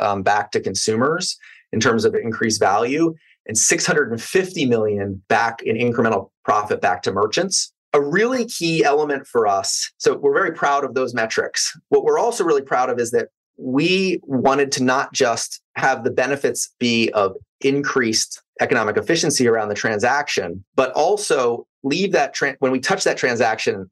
um, 0.00 0.22
back 0.22 0.52
to 0.52 0.60
consumers 0.60 1.36
in 1.72 1.80
terms 1.80 2.04
of 2.04 2.14
increased 2.14 2.60
value 2.60 3.14
and 3.46 3.58
650 3.58 4.66
million 4.66 5.22
back 5.28 5.62
in 5.62 5.76
incremental 5.76 6.30
profit 6.44 6.80
back 6.80 7.02
to 7.02 7.12
merchants. 7.12 7.72
A 7.92 8.00
really 8.00 8.44
key 8.44 8.84
element 8.84 9.26
for 9.26 9.46
us. 9.46 9.90
So 9.98 10.16
we're 10.16 10.34
very 10.34 10.52
proud 10.52 10.84
of 10.84 10.94
those 10.94 11.14
metrics. 11.14 11.76
What 11.88 12.04
we're 12.04 12.18
also 12.18 12.44
really 12.44 12.62
proud 12.62 12.90
of 12.90 12.98
is 12.98 13.10
that 13.12 13.28
we 13.56 14.20
wanted 14.22 14.72
to 14.72 14.82
not 14.82 15.12
just 15.12 15.62
have 15.76 16.04
the 16.04 16.10
benefits 16.10 16.70
be 16.78 17.10
of 17.12 17.36
increased 17.60 18.42
economic 18.60 18.96
efficiency 18.96 19.46
around 19.46 19.68
the 19.68 19.74
transaction, 19.74 20.64
but 20.74 20.92
also 20.92 21.66
leave 21.82 22.12
that 22.12 22.34
tra- 22.34 22.56
when 22.58 22.72
we 22.72 22.80
touch 22.80 23.04
that 23.04 23.16
transaction, 23.16 23.88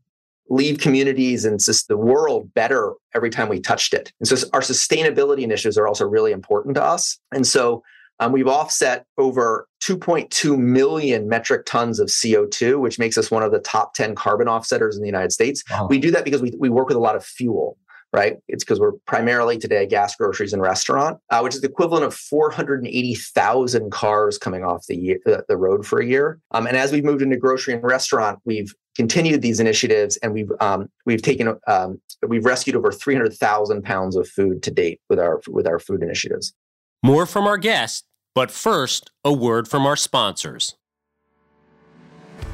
leave 0.48 0.78
communities 0.78 1.44
and 1.44 1.62
just 1.62 1.88
the 1.88 1.96
world 1.96 2.52
better 2.54 2.92
every 3.14 3.30
time 3.30 3.48
we 3.48 3.60
touched 3.60 3.94
it. 3.94 4.12
And 4.20 4.28
so 4.28 4.46
our 4.52 4.60
sustainability 4.60 5.42
initiatives 5.42 5.78
are 5.78 5.86
also 5.86 6.06
really 6.06 6.32
important 6.32 6.74
to 6.76 6.82
us. 6.82 7.18
And 7.32 7.46
so 7.46 7.82
um, 8.20 8.32
we've 8.32 8.46
offset 8.46 9.06
over 9.18 9.66
2.2 9.82 10.56
million 10.58 11.28
metric 11.28 11.66
tons 11.66 11.98
of 11.98 12.08
CO2, 12.08 12.78
which 12.78 12.98
makes 12.98 13.18
us 13.18 13.30
one 13.30 13.42
of 13.42 13.52
the 13.52 13.58
top 13.58 13.94
10 13.94 14.14
carbon 14.14 14.46
offsetters 14.46 14.94
in 14.94 15.00
the 15.00 15.06
United 15.06 15.32
States. 15.32 15.64
Wow. 15.70 15.88
We 15.88 15.98
do 15.98 16.10
that 16.12 16.24
because 16.24 16.40
we, 16.40 16.52
we 16.58 16.68
work 16.68 16.88
with 16.88 16.96
a 16.96 17.00
lot 17.00 17.16
of 17.16 17.24
fuel, 17.24 17.76
right? 18.14 18.36
It's 18.46 18.62
because 18.62 18.78
we're 18.78 18.92
primarily 19.06 19.58
today 19.58 19.86
gas, 19.86 20.14
groceries, 20.14 20.52
and 20.52 20.62
restaurant, 20.62 21.18
uh, 21.30 21.40
which 21.40 21.56
is 21.56 21.62
the 21.62 21.68
equivalent 21.68 22.04
of 22.04 22.14
480,000 22.14 23.90
cars 23.90 24.38
coming 24.38 24.62
off 24.64 24.86
the, 24.86 24.96
year, 24.96 25.18
the, 25.24 25.56
road 25.56 25.84
for 25.84 26.00
a 26.00 26.06
year. 26.06 26.38
Um, 26.52 26.68
and 26.68 26.76
as 26.76 26.92
we've 26.92 27.04
moved 27.04 27.22
into 27.22 27.36
grocery 27.36 27.74
and 27.74 27.82
restaurant, 27.82 28.38
we've 28.44 28.72
continued 28.94 29.42
these 29.42 29.58
initiatives 29.58 30.16
and 30.18 30.32
we've 30.32 30.52
um, 30.60 30.88
we've 31.04 31.22
taken 31.22 31.56
um, 31.66 32.00
we've 32.26 32.44
rescued 32.44 32.76
over 32.76 32.92
300,000 32.92 33.82
pounds 33.82 34.14
of 34.14 34.28
food 34.28 34.62
to 34.62 34.70
date 34.70 35.00
with 35.10 35.18
our 35.18 35.40
with 35.48 35.66
our 35.66 35.80
food 35.80 36.00
initiatives. 36.00 36.54
More 37.02 37.26
from 37.26 37.48
our 37.48 37.58
guest, 37.58 38.04
but 38.32 38.52
first, 38.52 39.10
a 39.24 39.32
word 39.32 39.66
from 39.66 39.86
our 39.86 39.96
sponsors. 39.96 40.76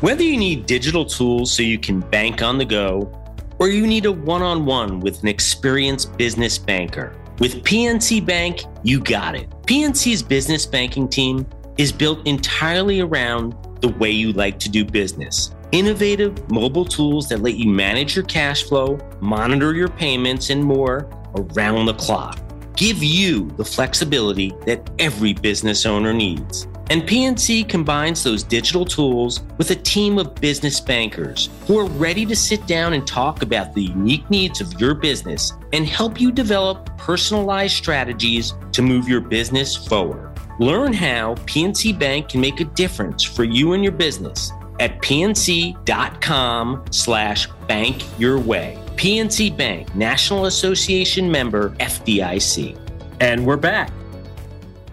Whether 0.01 0.23
you 0.23 0.39
need 0.39 0.65
digital 0.65 1.05
tools 1.05 1.53
so 1.53 1.63
you 1.63 1.79
can 1.79 2.01
bank 2.01 2.43
on 2.43 2.57
the 2.57 2.65
go, 2.65 3.13
or 3.61 3.69
you 3.69 3.87
need 3.87 4.07
a 4.07 4.13
one 4.13 4.43
on 4.43 4.65
one 4.65 4.99
with 4.99 5.23
an 5.23 5.29
experienced 5.29 6.17
business 6.17 6.59
banker, 6.59 7.17
with 7.39 7.63
PNC 7.63 8.27
Bank, 8.27 8.65
you 8.83 9.01
got 9.01 9.37
it. 9.37 9.49
PNC's 9.67 10.23
business 10.23 10.67
banking 10.67 11.09
team 11.09 11.47
is 11.79 11.93
built 11.93 12.27
entirely 12.27 13.01
around 13.01 13.55
the 13.81 13.89
way 13.89 14.11
you 14.11 14.33
like 14.33 14.59
to 14.59 14.69
do 14.69 14.85
business. 14.85 15.55
Innovative 15.73 16.51
mobile 16.51 16.85
tools 16.85 17.29
that 17.29 17.41
let 17.41 17.55
you 17.55 17.71
manage 17.71 18.17
your 18.17 18.25
cash 18.25 18.65
flow, 18.65 18.99
monitor 19.21 19.75
your 19.75 19.89
payments, 19.89 20.51
and 20.51 20.65
more 20.65 21.09
around 21.37 21.87
the 21.87 21.95
clock 21.95 22.41
give 22.81 23.03
you 23.03 23.51
the 23.59 23.65
flexibility 23.65 24.55
that 24.65 24.89
every 24.99 25.35
business 25.35 25.85
owner 25.85 26.15
needs. 26.15 26.67
And 26.91 27.05
PNC 27.05 27.69
combines 27.69 28.25
those 28.25 28.43
digital 28.43 28.85
tools 28.85 29.43
with 29.59 29.71
a 29.71 29.77
team 29.77 30.19
of 30.19 30.35
business 30.35 30.81
bankers 30.81 31.49
who 31.69 31.79
are 31.79 31.87
ready 31.87 32.27
to 32.27 32.35
sit 32.35 32.67
down 32.67 32.95
and 32.95 33.07
talk 33.07 33.43
about 33.43 33.75
the 33.75 33.85
unique 33.85 34.29
needs 34.29 34.61
of 34.61 34.81
your 34.81 34.95
business 34.95 35.53
and 35.73 35.87
help 35.87 36.21
you 36.21 36.33
develop 36.33 36.91
personalized 36.99 37.77
strategies 37.77 38.55
to 38.73 38.83
move 38.83 39.09
your 39.09 39.21
business 39.21 39.77
forward. 39.77 40.37
Learn 40.59 40.93
how 40.93 41.37
PNC 41.47 41.97
Bank 41.97 42.31
can 42.31 42.41
make 42.41 42.59
a 42.59 42.65
difference 42.65 43.23
for 43.23 43.45
you 43.45 43.73
and 43.75 43.85
your 43.85 43.93
business 43.93 44.51
at 44.81 45.01
pnc.com 45.01 46.85
slash 46.91 47.47
bank 47.69 48.03
your 48.19 48.41
way. 48.41 48.83
PNC 48.97 49.57
Bank, 49.57 49.95
National 49.95 50.47
Association 50.47 51.31
member, 51.31 51.71
FDIC. 51.79 52.77
And 53.21 53.47
we're 53.47 53.57
back. 53.57 53.93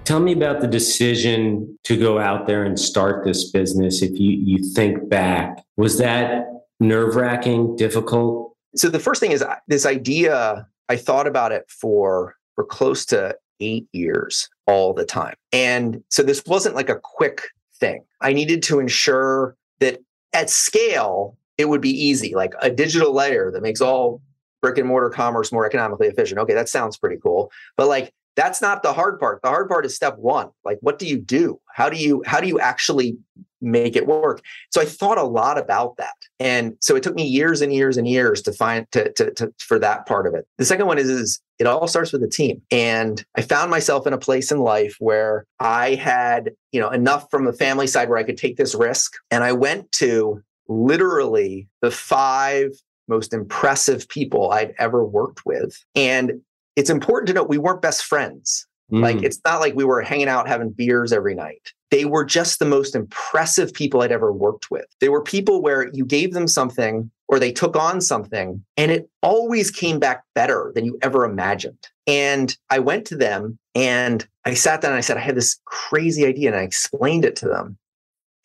Tell 0.08 0.22
me 0.22 0.32
about 0.32 0.62
the 0.62 0.68
decision 0.68 1.78
to 1.84 1.98
go 1.98 2.18
out 2.18 2.48
there 2.48 2.64
and 2.64 2.80
start 2.80 3.26
this 3.26 3.52
business. 3.52 4.02
If 4.02 4.18
you, 4.18 4.38
you 4.42 4.72
think 4.74 5.10
back, 5.10 5.62
was 5.76 5.98
that 5.98 6.46
nerve 6.80 7.18
wracking, 7.18 7.76
difficult? 7.76 8.56
So 8.74 8.88
the 8.88 9.02
first 9.02 9.20
thing 9.20 9.34
is 9.34 9.44
this 9.68 9.86
idea, 9.86 10.66
I 10.88 10.96
thought 10.96 11.28
about 11.28 11.52
it 11.52 11.70
for, 11.70 12.38
for 12.56 12.64
close 12.64 13.06
to 13.08 13.36
eight 13.60 13.90
years 13.92 14.48
all 14.66 14.94
the 14.94 15.04
time. 15.04 15.36
And 15.52 16.02
so 16.08 16.24
this 16.24 16.42
wasn't 16.46 16.76
like 16.76 16.88
a 16.88 17.02
quick 17.04 17.42
thing. 17.76 18.06
I 18.22 18.32
needed 18.32 18.64
to 18.64 18.80
ensure 18.80 19.58
that 19.82 20.00
at 20.32 20.50
scale, 20.50 21.38
it 21.58 21.68
would 21.68 21.82
be 21.82 21.92
easy, 21.92 22.34
like 22.34 22.54
a 22.62 22.70
digital 22.70 23.14
layer 23.14 23.52
that 23.52 23.62
makes 23.62 23.82
all 23.82 24.22
brick 24.62 24.78
and 24.78 24.88
mortar 24.88 25.10
commerce 25.10 25.52
more 25.52 25.66
economically 25.66 26.08
efficient. 26.08 26.40
Okay, 26.40 26.54
that 26.54 26.70
sounds 26.70 26.96
pretty 26.96 27.18
cool. 27.22 27.52
But 27.76 27.90
like 27.90 28.14
that's 28.38 28.62
not 28.62 28.84
the 28.84 28.94
hard 28.94 29.20
part. 29.20 29.42
The 29.42 29.50
hard 29.50 29.68
part 29.68 29.86
is 29.86 29.96
step 29.96 30.18
1. 30.18 30.50
Like 30.64 30.78
what 30.82 31.00
do 31.00 31.08
you 31.08 31.18
do? 31.18 31.60
How 31.74 31.90
do 31.90 31.98
you 31.98 32.24
how 32.26 32.40
do 32.40 32.48
you 32.48 32.60
actually 32.60 33.18
make 33.60 33.96
it 33.96 34.06
work? 34.06 34.42
So 34.72 34.80
I 34.80 34.86
thought 34.86 35.18
a 35.18 35.24
lot 35.24 35.58
about 35.58 35.98
that. 35.98 36.14
And 36.40 36.78
so 36.80 36.96
it 36.96 37.02
took 37.02 37.16
me 37.16 37.24
years 37.24 37.62
and 37.62 37.74
years 37.74 37.98
and 37.98 38.08
years 38.08 38.44
to 38.44 38.54
find 38.54 38.90
to 38.92 39.12
to, 39.14 39.34
to 39.34 39.54
for 39.58 39.80
that 39.80 40.06
part 40.06 40.28
of 40.28 40.36
it. 40.36 40.48
The 40.60 40.66
second 40.66 40.86
one 40.86 41.00
is 41.00 41.10
is 41.10 41.42
it 41.58 41.66
all 41.66 41.88
starts 41.88 42.14
with 42.14 42.24
a 42.24 42.30
team. 42.30 42.62
And 42.70 43.26
I 43.36 43.42
found 43.42 43.72
myself 43.72 44.06
in 44.06 44.14
a 44.14 44.20
place 44.20 44.52
in 44.52 44.60
life 44.60 44.96
where 45.00 45.46
I 45.60 45.96
had, 45.96 46.52
you 46.72 46.80
know, 46.80 46.90
enough 46.90 47.26
from 47.32 47.46
the 47.46 47.54
family 47.54 47.88
side 47.88 48.08
where 48.08 48.20
I 48.20 48.24
could 48.24 48.38
take 48.38 48.58
this 48.58 48.76
risk. 48.76 49.14
And 49.32 49.44
I 49.44 49.54
went 49.54 49.92
to 49.94 50.44
literally 50.68 51.68
the 51.82 51.90
five 51.90 52.70
most 53.08 53.34
impressive 53.34 54.08
people 54.10 54.52
I'd 54.52 54.76
ever 54.78 55.04
worked 55.04 55.46
with. 55.46 55.84
And 55.96 56.42
it's 56.78 56.92
important 56.92 57.28
to 57.28 57.34
note 57.34 57.50
we 57.50 57.58
weren't 57.58 57.82
best 57.82 58.06
friends. 58.06 58.66
Mm. 58.92 59.02
Like 59.02 59.24
it's 59.24 59.42
not 59.44 59.60
like 59.60 59.76
we 59.76 59.84
were 59.84 60.02
hanging 60.02 60.30
out 60.30 60.48
having 60.48 60.70
beers 60.70 61.12
every 61.12 61.36
night. 61.36 61.74
They 61.90 62.06
were 62.06 62.24
just 62.24 62.60
the 62.60 62.66
most 62.66 62.96
impressive 62.96 63.74
people 63.74 64.02
I'd 64.02 64.12
ever 64.12 64.32
worked 64.32 64.70
with. 64.72 64.86
They 65.02 65.10
were 65.10 65.24
people 65.24 65.62
where 65.62 65.90
you 65.94 66.06
gave 66.06 66.34
them 66.34 66.48
something 66.48 67.10
or 67.28 67.40
they 67.40 67.52
took 67.52 67.76
on 67.76 68.00
something 68.00 68.64
and 68.78 68.92
it 68.92 69.10
always 69.22 69.72
came 69.72 70.00
back 70.00 70.24
better 70.36 70.72
than 70.76 70.86
you 70.86 70.98
ever 71.02 71.26
imagined. 71.26 71.80
And 72.06 72.56
I 72.70 72.80
went 72.80 73.06
to 73.08 73.18
them 73.18 73.58
and 73.76 74.26
I 74.46 74.54
sat 74.54 74.82
down 74.82 74.92
and 74.92 74.98
I 74.98 75.02
said, 75.02 75.18
I 75.18 75.22
had 75.22 75.36
this 75.36 75.60
crazy 75.66 76.26
idea 76.26 76.50
and 76.50 76.60
I 76.60 76.64
explained 76.64 77.26
it 77.26 77.36
to 77.38 77.48
them. 77.48 77.78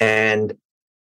And 0.00 0.54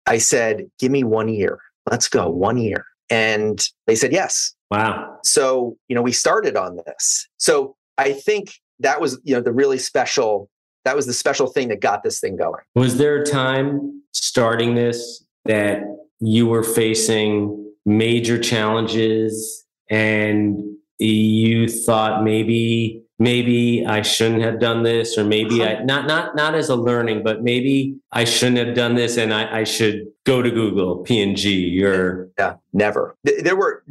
I 0.07 0.19
said, 0.19 0.71
give 0.79 0.93
me 0.93 1.05
one 1.05 1.29
year. 1.29 1.59
Let's 1.91 2.09
go, 2.09 2.31
one 2.31 2.57
year. 2.59 2.87
And 3.11 3.61
they 3.87 3.97
said, 3.97 4.13
yes. 4.13 4.55
Wow. 4.71 5.19
So, 5.25 5.77
you 5.89 5.95
know, 5.95 6.03
we 6.03 6.13
started 6.13 6.57
on 6.57 6.79
this. 6.87 7.29
So 7.39 7.77
I 7.97 8.13
think 8.13 8.53
that 8.81 9.01
was, 9.01 9.19
you 9.25 9.35
know, 9.35 9.41
the 9.41 9.53
really 9.53 9.79
special, 9.79 10.51
that 10.85 10.95
was 10.95 11.07
the 11.07 11.13
special 11.13 11.47
thing 11.47 11.69
that 11.69 11.81
got 11.81 12.03
this 12.03 12.21
thing 12.21 12.37
going. 12.37 12.63
Was 12.75 12.99
there 12.99 13.23
a 13.23 13.25
time 13.25 14.03
starting 14.13 14.75
this 14.75 15.25
that 15.45 15.83
you 16.21 16.47
were 16.47 16.63
facing 16.63 17.73
major 17.87 18.39
challenges 18.39 19.65
and 19.89 20.63
you 20.99 21.69
thought 21.69 22.25
maybe 22.25 23.03
maybe 23.19 23.85
I 23.87 24.03
shouldn't 24.03 24.43
have 24.43 24.61
done 24.61 24.83
this, 24.83 25.19
or 25.19 25.25
maybe 25.25 25.63
uh-huh. 25.63 25.81
I 25.81 25.85
not 25.85 26.07
not 26.07 26.37
not 26.37 26.55
as 26.55 26.69
a 26.69 26.77
learning, 26.77 27.23
but 27.23 27.43
maybe 27.43 27.97
I 28.13 28.25
shouldn't 28.25 28.59
have 28.59 28.75
done 28.75 28.95
this, 28.95 29.17
and 29.17 29.33
I, 29.33 29.61
I 29.61 29.65
should 29.65 30.07
go 30.25 30.43
to 30.43 30.51
Google 30.51 30.99
P&G 30.99 31.83
or 31.85 32.31
yeah, 32.39 32.57
never. 32.73 33.17
There 33.25 33.57
were 33.57 33.85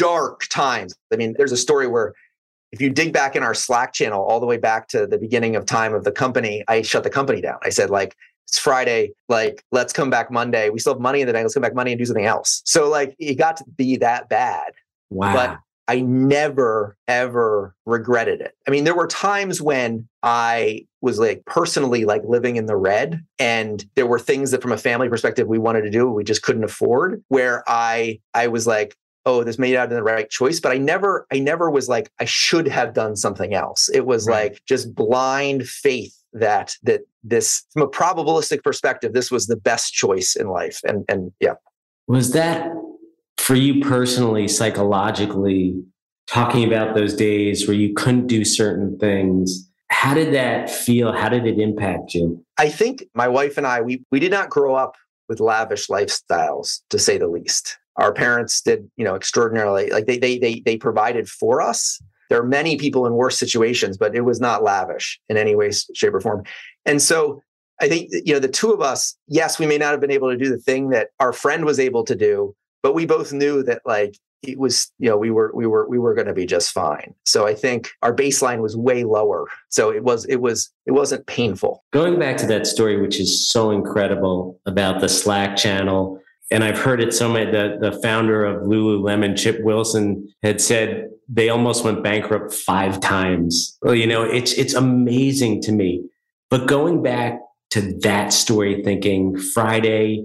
dark 0.00 0.46
times. 0.48 0.94
I 1.12 1.16
mean, 1.16 1.34
there's 1.36 1.52
a 1.52 1.58
story 1.58 1.86
where 1.86 2.14
if 2.72 2.80
you 2.80 2.88
dig 2.88 3.12
back 3.12 3.36
in 3.36 3.42
our 3.42 3.52
Slack 3.52 3.92
channel 3.92 4.22
all 4.22 4.40
the 4.40 4.46
way 4.46 4.56
back 4.56 4.88
to 4.88 5.06
the 5.06 5.18
beginning 5.18 5.56
of 5.56 5.66
time 5.66 5.92
of 5.92 6.04
the 6.04 6.12
company, 6.12 6.64
I 6.68 6.80
shut 6.82 7.02
the 7.04 7.10
company 7.10 7.42
down. 7.42 7.58
I 7.62 7.68
said 7.68 7.90
like 7.90 8.16
it's 8.48 8.58
Friday, 8.58 9.12
like 9.28 9.62
let's 9.72 9.92
come 9.92 10.08
back 10.08 10.30
Monday. 10.30 10.70
We 10.70 10.78
still 10.78 10.94
have 10.94 11.02
money 11.02 11.20
in 11.20 11.26
the 11.26 11.34
bank. 11.34 11.44
Let's 11.44 11.54
come 11.54 11.60
back 11.60 11.74
Monday 11.74 11.92
and 11.92 11.98
do 11.98 12.06
something 12.06 12.24
else. 12.24 12.62
So 12.64 12.88
like 12.88 13.14
it 13.18 13.34
got 13.34 13.58
to 13.58 13.64
be 13.76 13.98
that 13.98 14.28
bad. 14.28 14.72
Wow. 15.10 15.34
But 15.34 15.58
I 15.88 16.00
never, 16.00 16.96
ever 17.08 17.74
regretted 17.84 18.40
it. 18.40 18.54
I 18.66 18.70
mean, 18.70 18.84
there 18.84 18.94
were 18.94 19.08
times 19.08 19.60
when 19.60 20.08
I 20.22 20.86
was 21.00 21.18
like 21.18 21.44
personally 21.46 22.04
like 22.04 22.22
living 22.24 22.56
in 22.56 22.66
the 22.66 22.76
red, 22.76 23.20
and 23.40 23.84
there 23.96 24.06
were 24.06 24.20
things 24.20 24.52
that 24.52 24.62
from 24.62 24.70
a 24.70 24.78
family 24.78 25.08
perspective 25.08 25.48
we 25.48 25.58
wanted 25.58 25.82
to 25.82 25.90
do, 25.90 26.08
we 26.08 26.22
just 26.22 26.42
couldn't 26.42 26.62
afford, 26.62 27.24
where 27.28 27.64
I 27.66 28.20
I 28.34 28.46
was 28.46 28.68
like, 28.68 28.96
oh, 29.26 29.44
this 29.44 29.58
made 29.58 29.76
out 29.76 29.88
of 29.88 29.94
the 29.94 30.02
right 30.02 30.28
choice. 30.30 30.60
But 30.60 30.72
I 30.72 30.78
never, 30.78 31.26
I 31.32 31.38
never 31.38 31.70
was 31.70 31.88
like, 31.88 32.10
I 32.20 32.24
should 32.24 32.68
have 32.68 32.94
done 32.94 33.16
something 33.16 33.54
else. 33.54 33.88
It 33.92 34.06
was 34.06 34.26
right. 34.26 34.52
like 34.52 34.62
just 34.66 34.94
blind 34.94 35.66
faith 35.66 36.16
that 36.32 36.76
that 36.84 37.00
this 37.24 37.64
from 37.72 37.82
a 37.82 37.88
probabilistic 37.88 38.62
perspective, 38.62 39.12
this 39.12 39.30
was 39.30 39.46
the 39.46 39.56
best 39.56 39.92
choice 39.92 40.36
in 40.36 40.48
life. 40.48 40.80
And 40.84 41.04
and 41.08 41.32
yeah. 41.40 41.54
Was 42.06 42.32
that 42.32 42.70
for 43.36 43.54
you 43.54 43.82
personally, 43.82 44.48
psychologically, 44.48 45.82
talking 46.26 46.64
about 46.64 46.94
those 46.94 47.14
days 47.14 47.66
where 47.66 47.76
you 47.76 47.92
couldn't 47.94 48.28
do 48.28 48.44
certain 48.44 48.98
things, 48.98 49.68
how 49.88 50.14
did 50.14 50.32
that 50.34 50.70
feel? 50.70 51.12
How 51.12 51.28
did 51.28 51.46
it 51.46 51.58
impact 51.58 52.14
you? 52.14 52.44
I 52.58 52.68
think 52.68 53.04
my 53.14 53.26
wife 53.26 53.58
and 53.58 53.66
I, 53.66 53.80
we, 53.80 54.04
we 54.10 54.20
did 54.20 54.30
not 54.30 54.48
grow 54.48 54.74
up 54.74 54.96
with 55.28 55.40
lavish 55.40 55.88
lifestyles, 55.88 56.80
to 56.90 56.98
say 56.98 57.18
the 57.18 57.28
least. 57.28 57.78
Our 57.96 58.12
parents 58.12 58.60
did, 58.60 58.90
you 58.96 59.04
know, 59.04 59.14
extraordinarily, 59.14 59.90
like 59.90 60.06
they, 60.06 60.18
they, 60.18 60.38
they, 60.38 60.60
they 60.60 60.76
provided 60.76 61.28
for 61.28 61.60
us. 61.60 62.00
There 62.28 62.40
are 62.40 62.46
many 62.46 62.76
people 62.76 63.06
in 63.06 63.14
worse 63.14 63.38
situations, 63.38 63.98
but 63.98 64.14
it 64.14 64.20
was 64.20 64.40
not 64.40 64.62
lavish 64.62 65.20
in 65.28 65.36
any 65.36 65.54
way, 65.56 65.70
shape, 65.94 66.14
or 66.14 66.20
form. 66.20 66.44
And 66.86 67.02
so 67.02 67.42
I 67.80 67.88
think, 67.88 68.10
you 68.12 68.32
know, 68.32 68.38
the 68.38 68.48
two 68.48 68.72
of 68.72 68.80
us, 68.80 69.16
yes, 69.26 69.58
we 69.58 69.66
may 69.66 69.78
not 69.78 69.90
have 69.90 70.00
been 70.00 70.10
able 70.10 70.30
to 70.30 70.36
do 70.36 70.48
the 70.48 70.58
thing 70.58 70.90
that 70.90 71.08
our 71.18 71.32
friend 71.32 71.64
was 71.64 71.80
able 71.80 72.04
to 72.04 72.14
do, 72.14 72.54
but 72.82 72.94
we 72.94 73.06
both 73.06 73.32
knew 73.32 73.62
that 73.64 73.82
like 73.84 74.16
it 74.42 74.58
was 74.58 74.90
you 74.98 75.08
know 75.08 75.16
we 75.16 75.30
were 75.30 75.50
we 75.54 75.66
were 75.66 75.88
we 75.88 75.98
were 75.98 76.14
going 76.14 76.26
to 76.26 76.34
be 76.34 76.46
just 76.46 76.72
fine 76.72 77.14
so 77.24 77.46
i 77.46 77.54
think 77.54 77.90
our 78.02 78.14
baseline 78.14 78.60
was 78.60 78.76
way 78.76 79.04
lower 79.04 79.46
so 79.68 79.92
it 79.92 80.02
was 80.02 80.24
it 80.26 80.36
was 80.36 80.70
it 80.86 80.92
wasn't 80.92 81.24
painful 81.26 81.84
going 81.92 82.18
back 82.18 82.36
to 82.36 82.46
that 82.46 82.66
story 82.66 83.00
which 83.00 83.20
is 83.20 83.48
so 83.48 83.70
incredible 83.70 84.58
about 84.66 85.00
the 85.00 85.08
slack 85.08 85.56
channel 85.56 86.18
and 86.50 86.64
i've 86.64 86.78
heard 86.78 87.00
it 87.00 87.12
so 87.12 87.28
many 87.28 87.50
the, 87.50 87.78
the 87.80 87.92
founder 88.00 88.44
of 88.44 88.62
lululemon 88.62 89.36
chip 89.36 89.60
wilson 89.62 90.28
had 90.42 90.60
said 90.60 91.08
they 91.28 91.48
almost 91.48 91.84
went 91.84 92.02
bankrupt 92.02 92.52
five 92.52 93.00
times 93.00 93.78
well 93.82 93.94
you 93.94 94.06
know 94.06 94.22
it's 94.22 94.52
it's 94.52 94.74
amazing 94.74 95.60
to 95.60 95.72
me 95.72 96.04
but 96.48 96.66
going 96.66 97.02
back 97.02 97.38
to 97.70 97.98
that 98.00 98.32
story 98.32 98.82
thinking 98.82 99.38
friday 99.38 100.24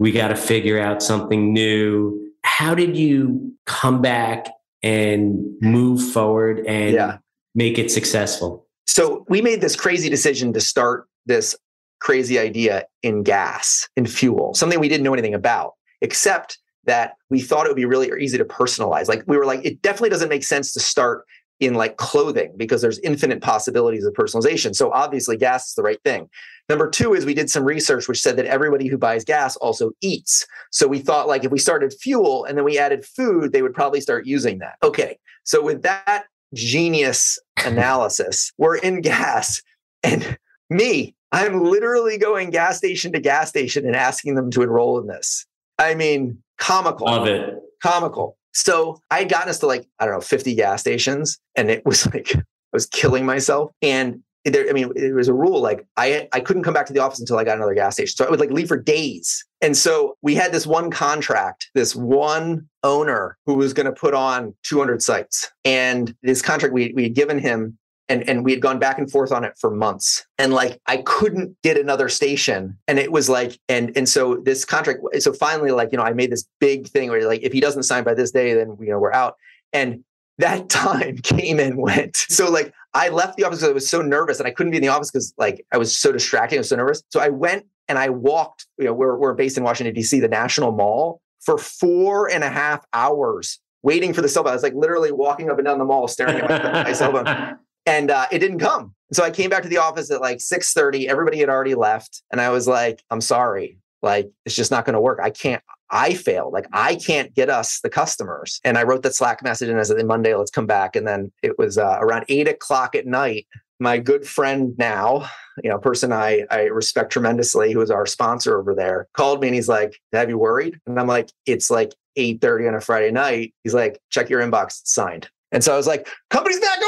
we 0.00 0.12
got 0.12 0.28
to 0.28 0.34
figure 0.34 0.80
out 0.80 1.02
something 1.02 1.52
new. 1.52 2.32
How 2.42 2.74
did 2.74 2.96
you 2.96 3.52
come 3.66 4.00
back 4.00 4.48
and 4.82 5.44
move 5.60 6.10
forward 6.12 6.64
and 6.66 6.94
yeah. 6.94 7.18
make 7.54 7.78
it 7.78 7.90
successful? 7.90 8.66
So 8.86 9.26
we 9.28 9.42
made 9.42 9.60
this 9.60 9.76
crazy 9.76 10.08
decision 10.08 10.54
to 10.54 10.60
start 10.60 11.06
this 11.26 11.54
crazy 12.00 12.38
idea 12.38 12.84
in 13.02 13.22
gas, 13.22 13.88
in 13.96 14.06
fuel, 14.06 14.54
something 14.54 14.80
we 14.80 14.88
didn't 14.88 15.04
know 15.04 15.12
anything 15.12 15.34
about, 15.34 15.74
except 16.00 16.58
that 16.84 17.14
we 17.28 17.40
thought 17.40 17.66
it 17.66 17.68
would 17.68 17.76
be 17.76 17.84
really 17.84 18.10
easy 18.20 18.38
to 18.38 18.44
personalize. 18.44 19.06
Like 19.06 19.22
we 19.26 19.36
were 19.36 19.46
like, 19.46 19.64
it 19.64 19.82
definitely 19.82 20.10
doesn't 20.10 20.28
make 20.28 20.44
sense 20.44 20.72
to 20.72 20.80
start 20.80 21.24
in 21.60 21.74
like 21.74 21.98
clothing 21.98 22.54
because 22.56 22.80
there's 22.80 22.98
infinite 23.00 23.42
possibilities 23.42 24.04
of 24.04 24.14
personalization. 24.14 24.74
So 24.74 24.90
obviously 24.92 25.36
gas 25.36 25.68
is 25.68 25.74
the 25.74 25.82
right 25.82 26.02
thing. 26.04 26.28
Number 26.70 26.88
two 26.88 27.12
is 27.12 27.26
we 27.26 27.34
did 27.34 27.50
some 27.50 27.64
research 27.64 28.08
which 28.08 28.20
said 28.20 28.36
that 28.36 28.46
everybody 28.46 28.88
who 28.88 28.96
buys 28.96 29.24
gas 29.24 29.56
also 29.56 29.90
eats. 30.00 30.46
So 30.70 30.88
we 30.88 31.00
thought 31.00 31.28
like 31.28 31.44
if 31.44 31.50
we 31.50 31.58
started 31.58 31.92
fuel 31.92 32.44
and 32.46 32.56
then 32.56 32.64
we 32.64 32.78
added 32.78 33.04
food, 33.04 33.52
they 33.52 33.60
would 33.60 33.74
probably 33.74 34.00
start 34.00 34.24
using 34.24 34.58
that. 34.60 34.76
Okay. 34.82 35.18
So 35.44 35.62
with 35.62 35.82
that 35.82 36.24
genius 36.54 37.38
analysis, 37.64 38.52
we're 38.56 38.76
in 38.76 39.02
gas 39.02 39.60
and 40.02 40.38
me, 40.70 41.14
I'm 41.32 41.62
literally 41.62 42.18
going 42.18 42.50
gas 42.50 42.78
station 42.78 43.12
to 43.12 43.20
gas 43.20 43.48
station 43.48 43.86
and 43.86 43.94
asking 43.94 44.34
them 44.34 44.50
to 44.52 44.62
enroll 44.62 44.98
in 44.98 45.06
this. 45.06 45.46
I 45.78 45.94
mean, 45.94 46.42
comical. 46.58 47.06
Love 47.06 47.26
it. 47.26 47.54
Comical. 47.82 48.36
So 48.52 49.00
I 49.10 49.20
had 49.20 49.28
gotten 49.28 49.48
us 49.48 49.58
to 49.60 49.66
like, 49.66 49.86
I 49.98 50.06
don't 50.06 50.14
know, 50.14 50.20
50 50.20 50.54
gas 50.54 50.80
stations 50.80 51.38
and 51.56 51.70
it 51.70 51.84
was 51.86 52.06
like, 52.14 52.34
I 52.34 52.42
was 52.72 52.86
killing 52.86 53.24
myself. 53.24 53.70
And 53.80 54.22
there, 54.44 54.68
I 54.68 54.72
mean, 54.72 54.90
it 54.96 55.14
was 55.14 55.28
a 55.28 55.34
rule 55.34 55.60
like 55.60 55.86
I 55.96 56.28
I 56.32 56.40
couldn't 56.40 56.62
come 56.62 56.72
back 56.72 56.86
to 56.86 56.92
the 56.92 57.00
office 57.00 57.20
until 57.20 57.38
I 57.38 57.44
got 57.44 57.56
another 57.56 57.74
gas 57.74 57.94
station. 57.94 58.16
So 58.16 58.24
I 58.24 58.30
would 58.30 58.40
like 58.40 58.50
leave 58.50 58.68
for 58.68 58.78
days. 58.78 59.44
And 59.60 59.76
so 59.76 60.16
we 60.22 60.34
had 60.34 60.50
this 60.50 60.66
one 60.66 60.90
contract, 60.90 61.68
this 61.74 61.94
one 61.94 62.66
owner 62.82 63.36
who 63.44 63.54
was 63.54 63.74
going 63.74 63.86
to 63.86 63.92
put 63.92 64.14
on 64.14 64.54
200 64.62 65.02
sites. 65.02 65.50
And 65.66 66.14
this 66.22 66.40
contract 66.40 66.72
we 66.72 66.92
we 66.94 67.02
had 67.02 67.14
given 67.14 67.38
him 67.38 67.76
and 68.10 68.28
and 68.28 68.44
we 68.44 68.50
had 68.50 68.60
gone 68.60 68.78
back 68.78 68.98
and 68.98 69.10
forth 69.10 69.32
on 69.32 69.44
it 69.44 69.56
for 69.58 69.70
months. 69.70 70.26
And 70.36 70.52
like 70.52 70.80
i 70.86 70.98
couldn't 70.98 71.56
get 71.62 71.78
another 71.78 72.08
station. 72.08 72.76
And 72.88 72.98
it 72.98 73.12
was 73.12 73.30
like 73.30 73.58
and 73.68 73.96
and 73.96 74.08
so 74.08 74.36
this 74.44 74.64
contract 74.64 75.00
so 75.20 75.32
finally 75.32 75.70
like 75.70 75.90
you 75.92 75.98
know 75.98 76.04
i 76.04 76.12
made 76.12 76.30
this 76.30 76.46
big 76.58 76.88
thing 76.88 77.08
where 77.08 77.26
like 77.26 77.42
if 77.42 77.52
he 77.52 77.60
doesn't 77.60 77.84
sign 77.84 78.04
by 78.04 78.12
this 78.12 78.32
day 78.32 78.52
then 78.52 78.76
you 78.80 78.90
know 78.90 78.98
we're 78.98 79.12
out. 79.12 79.36
And 79.72 80.04
that 80.38 80.68
time 80.68 81.18
came 81.18 81.58
and 81.58 81.78
went. 81.78 82.16
So 82.16 82.50
like 82.50 82.74
i 82.92 83.08
left 83.08 83.36
the 83.36 83.44
office 83.44 83.60
because 83.60 83.70
i 83.70 83.72
was 83.72 83.88
so 83.88 84.02
nervous 84.02 84.38
and 84.40 84.46
i 84.46 84.50
couldn't 84.50 84.72
be 84.72 84.76
in 84.76 84.82
the 84.82 84.88
office 84.88 85.10
because 85.10 85.32
like 85.38 85.64
i 85.72 85.78
was 85.78 85.96
so 85.96 86.12
distracted 86.12 86.56
i 86.56 86.58
was 86.58 86.68
so 86.68 86.76
nervous. 86.76 87.02
So 87.10 87.20
i 87.20 87.28
went 87.28 87.64
and 87.88 87.98
i 87.98 88.08
walked 88.10 88.66
you 88.78 88.86
know 88.86 88.92
we're, 88.92 89.16
we're 89.16 89.34
based 89.34 89.56
in 89.56 89.62
washington 89.64 89.94
d.c 89.94 90.18
the 90.18 90.28
national 90.28 90.72
mall 90.72 91.20
for 91.40 91.56
four 91.56 92.28
and 92.28 92.44
a 92.44 92.50
half 92.50 92.84
hours 92.92 93.60
waiting 93.82 94.12
for 94.12 94.20
the 94.20 94.28
cell 94.28 94.42
phone. 94.42 94.50
I 94.50 94.54
was 94.54 94.62
like 94.62 94.74
literally 94.74 95.12
walking 95.12 95.50
up 95.50 95.58
and 95.58 95.64
down 95.64 95.78
the 95.78 95.84
mall 95.84 96.06
staring 96.06 96.36
at 96.36 96.64
my, 96.64 96.84
my 96.84 96.92
cell 96.92 97.12
phone 97.12 97.58
and 97.86 98.10
uh, 98.10 98.26
it 98.30 98.38
didn't 98.38 98.58
come. 98.58 98.94
So 99.12 99.24
I 99.24 99.30
came 99.30 99.50
back 99.50 99.62
to 99.62 99.68
the 99.68 99.78
office 99.78 100.10
at 100.10 100.20
like 100.20 100.38
6:30. 100.38 101.08
Everybody 101.08 101.38
had 101.38 101.48
already 101.48 101.74
left, 101.74 102.22
and 102.30 102.40
I 102.40 102.50
was 102.50 102.68
like, 102.68 103.02
"I'm 103.10 103.20
sorry, 103.20 103.78
like 104.02 104.30
it's 104.44 104.54
just 104.54 104.70
not 104.70 104.84
going 104.84 104.94
to 104.94 105.00
work. 105.00 105.18
I 105.22 105.30
can't. 105.30 105.62
I 105.90 106.14
failed. 106.14 106.52
Like 106.52 106.66
I 106.72 106.94
can't 106.94 107.34
get 107.34 107.50
us 107.50 107.80
the 107.80 107.90
customers." 107.90 108.60
And 108.64 108.78
I 108.78 108.84
wrote 108.84 109.02
that 109.02 109.14
Slack 109.14 109.42
message 109.42 109.68
and 109.68 109.80
I 109.80 109.82
said, 109.82 110.04
"Monday, 110.06 110.34
let's 110.34 110.50
come 110.50 110.66
back." 110.66 110.94
And 110.94 111.06
then 111.06 111.32
it 111.42 111.58
was 111.58 111.78
uh, 111.78 111.98
around 112.00 112.24
eight 112.28 112.48
o'clock 112.48 112.94
at 112.94 113.06
night. 113.06 113.46
My 113.82 113.96
good 113.98 114.28
friend 114.28 114.74
now, 114.76 115.28
you 115.62 115.70
know, 115.70 115.78
person 115.78 116.12
I 116.12 116.44
I 116.50 116.64
respect 116.64 117.10
tremendously, 117.12 117.72
who 117.72 117.80
is 117.80 117.90
our 117.90 118.06
sponsor 118.06 118.58
over 118.58 118.74
there, 118.74 119.08
called 119.14 119.40
me 119.40 119.48
and 119.48 119.54
he's 119.54 119.68
like, 119.68 119.98
"Have 120.12 120.28
you 120.28 120.38
worried?" 120.38 120.78
And 120.86 120.98
I'm 121.00 121.08
like, 121.08 121.30
"It's 121.46 121.70
like 121.70 121.92
8:30 122.16 122.68
on 122.68 122.74
a 122.74 122.80
Friday 122.80 123.10
night." 123.10 123.54
He's 123.64 123.74
like, 123.74 124.00
"Check 124.10 124.30
your 124.30 124.40
inbox, 124.40 124.80
it's 124.82 124.94
signed." 124.94 125.28
And 125.52 125.64
so 125.64 125.74
I 125.74 125.76
was 125.76 125.86
like, 125.86 126.08
company's 126.30 126.60
back. 126.60 126.79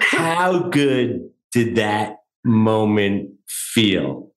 How 0.00 0.68
good 0.70 1.30
did 1.52 1.76
that 1.76 2.18
moment 2.44 3.30
feel? 3.46 4.32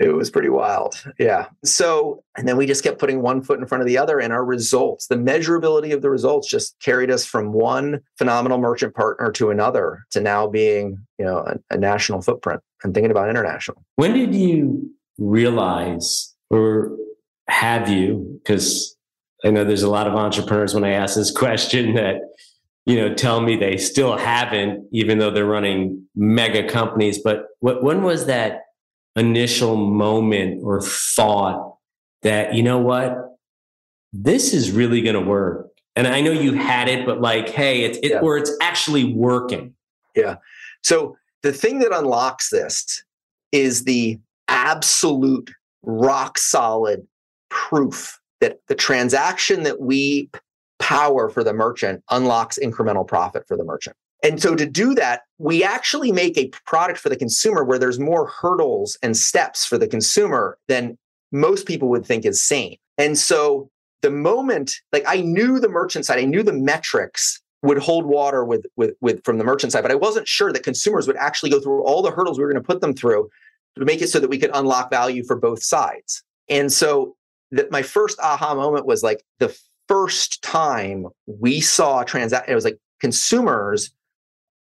It 0.00 0.14
was 0.14 0.30
pretty 0.30 0.48
wild. 0.48 0.94
Yeah. 1.18 1.48
So, 1.62 2.24
and 2.34 2.48
then 2.48 2.56
we 2.56 2.64
just 2.64 2.82
kept 2.82 2.98
putting 2.98 3.20
one 3.20 3.42
foot 3.42 3.60
in 3.60 3.66
front 3.66 3.82
of 3.82 3.86
the 3.86 3.98
other, 3.98 4.18
and 4.18 4.32
our 4.32 4.44
results, 4.44 5.08
the 5.08 5.16
measurability 5.16 5.92
of 5.92 6.00
the 6.00 6.08
results 6.08 6.48
just 6.48 6.74
carried 6.80 7.10
us 7.10 7.26
from 7.26 7.52
one 7.52 8.00
phenomenal 8.16 8.56
merchant 8.56 8.94
partner 8.94 9.30
to 9.32 9.50
another 9.50 10.06
to 10.12 10.20
now 10.20 10.46
being, 10.46 10.98
you 11.18 11.24
know, 11.26 11.38
a, 11.38 11.56
a 11.74 11.76
national 11.76 12.22
footprint 12.22 12.62
and 12.82 12.94
thinking 12.94 13.10
about 13.10 13.28
international. 13.28 13.84
When 13.96 14.14
did 14.14 14.34
you 14.34 14.90
realize, 15.18 16.34
or 16.48 16.96
have 17.48 17.90
you, 17.90 18.40
because 18.42 18.96
I 19.44 19.50
know 19.50 19.64
there's 19.64 19.82
a 19.82 19.90
lot 19.90 20.06
of 20.06 20.14
entrepreneurs 20.14 20.72
when 20.72 20.84
I 20.84 20.92
ask 20.92 21.14
this 21.14 21.30
question 21.36 21.94
that, 21.96 22.16
you 22.90 22.96
know, 22.96 23.14
tell 23.14 23.40
me 23.40 23.54
they 23.54 23.76
still 23.76 24.16
haven't, 24.16 24.84
even 24.90 25.18
though 25.18 25.30
they're 25.30 25.46
running 25.46 26.04
mega 26.16 26.68
companies. 26.68 27.20
But 27.22 27.44
what, 27.60 27.84
when 27.84 28.02
was 28.02 28.26
that 28.26 28.62
initial 29.14 29.76
moment 29.76 30.60
or 30.64 30.80
thought 30.82 31.76
that, 32.22 32.54
you 32.54 32.64
know 32.64 32.78
what, 32.78 33.16
this 34.12 34.52
is 34.52 34.72
really 34.72 35.02
going 35.02 35.14
to 35.14 35.20
work? 35.20 35.68
And 35.94 36.08
I 36.08 36.20
know 36.20 36.32
you 36.32 36.54
had 36.54 36.88
it, 36.88 37.06
but 37.06 37.20
like, 37.20 37.48
hey, 37.48 37.82
it's 37.82 37.98
it, 37.98 38.10
yeah. 38.10 38.18
or 38.18 38.36
it's 38.36 38.50
actually 38.60 39.12
working. 39.12 39.72
Yeah. 40.16 40.36
So 40.82 41.16
the 41.44 41.52
thing 41.52 41.78
that 41.78 41.96
unlocks 41.96 42.50
this 42.50 43.04
is 43.52 43.84
the 43.84 44.18
absolute 44.48 45.52
rock 45.84 46.38
solid 46.38 47.06
proof 47.50 48.18
that 48.40 48.58
the 48.66 48.74
transaction 48.74 49.62
that 49.62 49.80
we 49.80 50.28
power 50.80 51.28
for 51.28 51.44
the 51.44 51.52
merchant 51.52 52.02
unlocks 52.10 52.58
incremental 52.58 53.06
profit 53.06 53.46
for 53.46 53.56
the 53.56 53.64
merchant. 53.64 53.96
And 54.22 54.42
so 54.42 54.54
to 54.54 54.66
do 54.66 54.94
that, 54.96 55.22
we 55.38 55.64
actually 55.64 56.12
make 56.12 56.36
a 56.36 56.48
product 56.66 56.98
for 56.98 57.08
the 57.08 57.16
consumer 57.16 57.64
where 57.64 57.78
there's 57.78 57.98
more 57.98 58.26
hurdles 58.26 58.98
and 59.02 59.16
steps 59.16 59.64
for 59.64 59.78
the 59.78 59.88
consumer 59.88 60.58
than 60.68 60.98
most 61.32 61.66
people 61.66 61.88
would 61.88 62.04
think 62.04 62.26
is 62.26 62.42
sane. 62.42 62.76
And 62.98 63.16
so 63.16 63.70
the 64.02 64.10
moment, 64.10 64.74
like 64.92 65.04
I 65.06 65.20
knew 65.20 65.58
the 65.58 65.68
merchant 65.68 66.04
side, 66.04 66.18
I 66.18 66.24
knew 66.24 66.42
the 66.42 66.52
metrics 66.52 67.40
would 67.62 67.78
hold 67.78 68.06
water 68.06 68.44
with 68.44 68.64
with 68.76 68.94
with 69.00 69.22
from 69.24 69.38
the 69.38 69.44
merchant 69.44 69.72
side, 69.72 69.82
but 69.82 69.90
I 69.90 69.96
wasn't 69.96 70.26
sure 70.26 70.52
that 70.52 70.62
consumers 70.62 71.06
would 71.06 71.16
actually 71.16 71.50
go 71.50 71.60
through 71.60 71.84
all 71.84 72.02
the 72.02 72.10
hurdles 72.10 72.38
we 72.38 72.44
were 72.44 72.50
going 72.50 72.62
to 72.62 72.66
put 72.66 72.80
them 72.80 72.94
through 72.94 73.28
to 73.78 73.84
make 73.84 74.02
it 74.02 74.08
so 74.08 74.18
that 74.18 74.30
we 74.30 74.38
could 74.38 74.50
unlock 74.54 74.90
value 74.90 75.24
for 75.24 75.36
both 75.36 75.62
sides. 75.62 76.22
And 76.48 76.72
so 76.72 77.16
that 77.52 77.70
my 77.70 77.82
first 77.82 78.18
aha 78.20 78.54
moment 78.54 78.86
was 78.86 79.02
like 79.02 79.22
the 79.38 79.56
first 79.90 80.40
time 80.42 81.06
we 81.26 81.60
saw 81.60 82.04
transaction, 82.04 82.52
it 82.52 82.54
was 82.54 82.64
like 82.64 82.78
consumers 83.00 83.90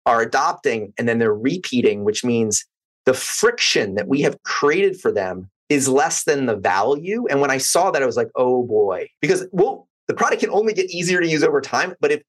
are 0.07 0.23
adopting 0.23 0.95
and 0.97 1.07
then 1.07 1.19
they're 1.19 1.35
repeating, 1.35 2.03
which 2.03 2.25
means 2.25 2.65
the 3.05 3.13
friction 3.13 3.95
that 3.95 4.09
we 4.09 4.23
have 4.23 4.43
created 4.43 4.99
for 4.99 5.13
them 5.13 5.51
is 5.69 5.87
less 5.87 6.25
than 6.25 6.47
the 6.47 6.57
value. 6.57 7.27
And 7.29 7.43
when 7.43 7.51
I 7.51 7.59
saw 7.59 7.91
that, 7.91 8.03
I 8.03 8.07
was 8.07 8.17
like, 8.17 8.31
oh 8.37 8.63
boy, 8.63 9.09
because 9.21 9.47
well, 9.53 9.87
the 10.07 10.15
product 10.15 10.41
can 10.41 10.51
only 10.51 10.73
get 10.73 10.91
easier 10.91 11.21
to 11.21 11.29
use 11.29 11.45
over 11.45 11.61
time. 11.61 11.95
But 12.01 12.11
if 12.11 12.23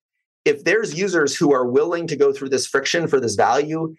if 0.44 0.66
there's 0.66 1.00
users 1.00 1.34
who 1.34 1.54
are 1.54 1.66
willing 1.66 2.06
to 2.08 2.18
go 2.18 2.34
through 2.34 2.50
this 2.50 2.68
friction 2.68 3.08
for 3.08 3.22
this 3.22 3.36
value, 3.36 3.96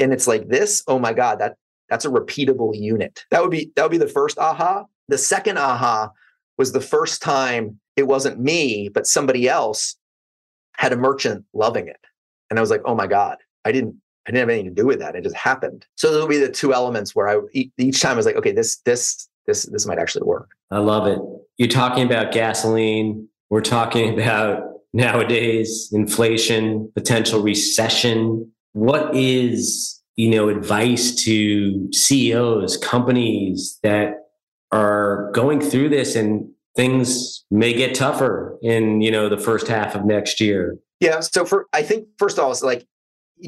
and 0.00 0.12
it's 0.12 0.26
like 0.26 0.48
this, 0.48 0.82
oh 0.88 0.98
my 0.98 1.12
God, 1.12 1.38
that 1.38 1.54
that's 1.88 2.04
a 2.04 2.10
repeatable 2.10 2.76
unit. 2.76 3.24
That 3.30 3.42
would 3.42 3.52
be 3.52 3.70
that 3.76 3.82
would 3.84 3.92
be 3.92 3.98
the 3.98 4.08
first 4.08 4.38
aha. 4.38 4.86
The 5.06 5.18
second 5.18 5.58
aha 5.58 6.10
was 6.56 6.72
the 6.72 6.80
first 6.80 7.22
time 7.22 7.78
it 7.98 8.06
wasn't 8.06 8.38
me, 8.38 8.88
but 8.88 9.06
somebody 9.06 9.48
else 9.48 9.96
had 10.76 10.92
a 10.92 10.96
merchant 10.96 11.44
loving 11.52 11.88
it. 11.88 12.00
And 12.48 12.58
I 12.58 12.62
was 12.62 12.70
like, 12.70 12.82
oh 12.84 12.94
my 12.94 13.06
God, 13.06 13.36
I 13.64 13.72
didn't 13.72 13.96
I 14.26 14.30
didn't 14.30 14.40
have 14.40 14.50
anything 14.50 14.74
to 14.74 14.82
do 14.82 14.86
with 14.86 14.98
that. 14.98 15.14
It 15.14 15.24
just 15.24 15.36
happened. 15.36 15.86
So 15.96 16.12
those 16.12 16.20
will 16.20 16.28
be 16.28 16.38
the 16.38 16.50
two 16.50 16.74
elements 16.74 17.14
where 17.14 17.28
I 17.28 17.40
each 17.52 18.00
time 18.00 18.12
I 18.12 18.16
was 18.16 18.26
like, 18.26 18.36
okay, 18.36 18.52
this 18.52 18.76
this 18.84 19.28
this 19.46 19.64
this 19.64 19.86
might 19.86 19.98
actually 19.98 20.24
work. 20.24 20.50
I 20.70 20.78
love 20.78 21.06
it. 21.06 21.18
You're 21.56 21.68
talking 21.68 22.04
about 22.06 22.32
gasoline. 22.32 23.28
We're 23.50 23.62
talking 23.62 24.14
about 24.20 24.62
nowadays 24.92 25.90
inflation, 25.92 26.90
potential 26.94 27.42
recession. 27.42 28.52
What 28.74 29.14
is 29.14 30.00
you 30.14 30.30
know 30.30 30.48
advice 30.48 31.14
to 31.24 31.92
CEOs, 31.92 32.76
companies 32.76 33.78
that 33.82 34.14
are 34.70 35.30
going 35.32 35.60
through 35.60 35.88
this 35.88 36.14
and 36.14 36.50
things 36.78 37.44
may 37.50 37.72
get 37.72 37.94
tougher 37.94 38.56
in 38.62 39.00
you 39.00 39.10
know 39.10 39.28
the 39.28 39.36
first 39.36 39.66
half 39.66 39.94
of 39.94 40.04
next 40.04 40.40
year. 40.40 40.78
Yeah 41.00 41.20
so 41.20 41.44
for 41.44 41.66
i 41.72 41.82
think 41.82 42.08
first 42.18 42.38
of 42.38 42.44
all 42.44 42.50
it's 42.50 42.62
like 42.62 42.86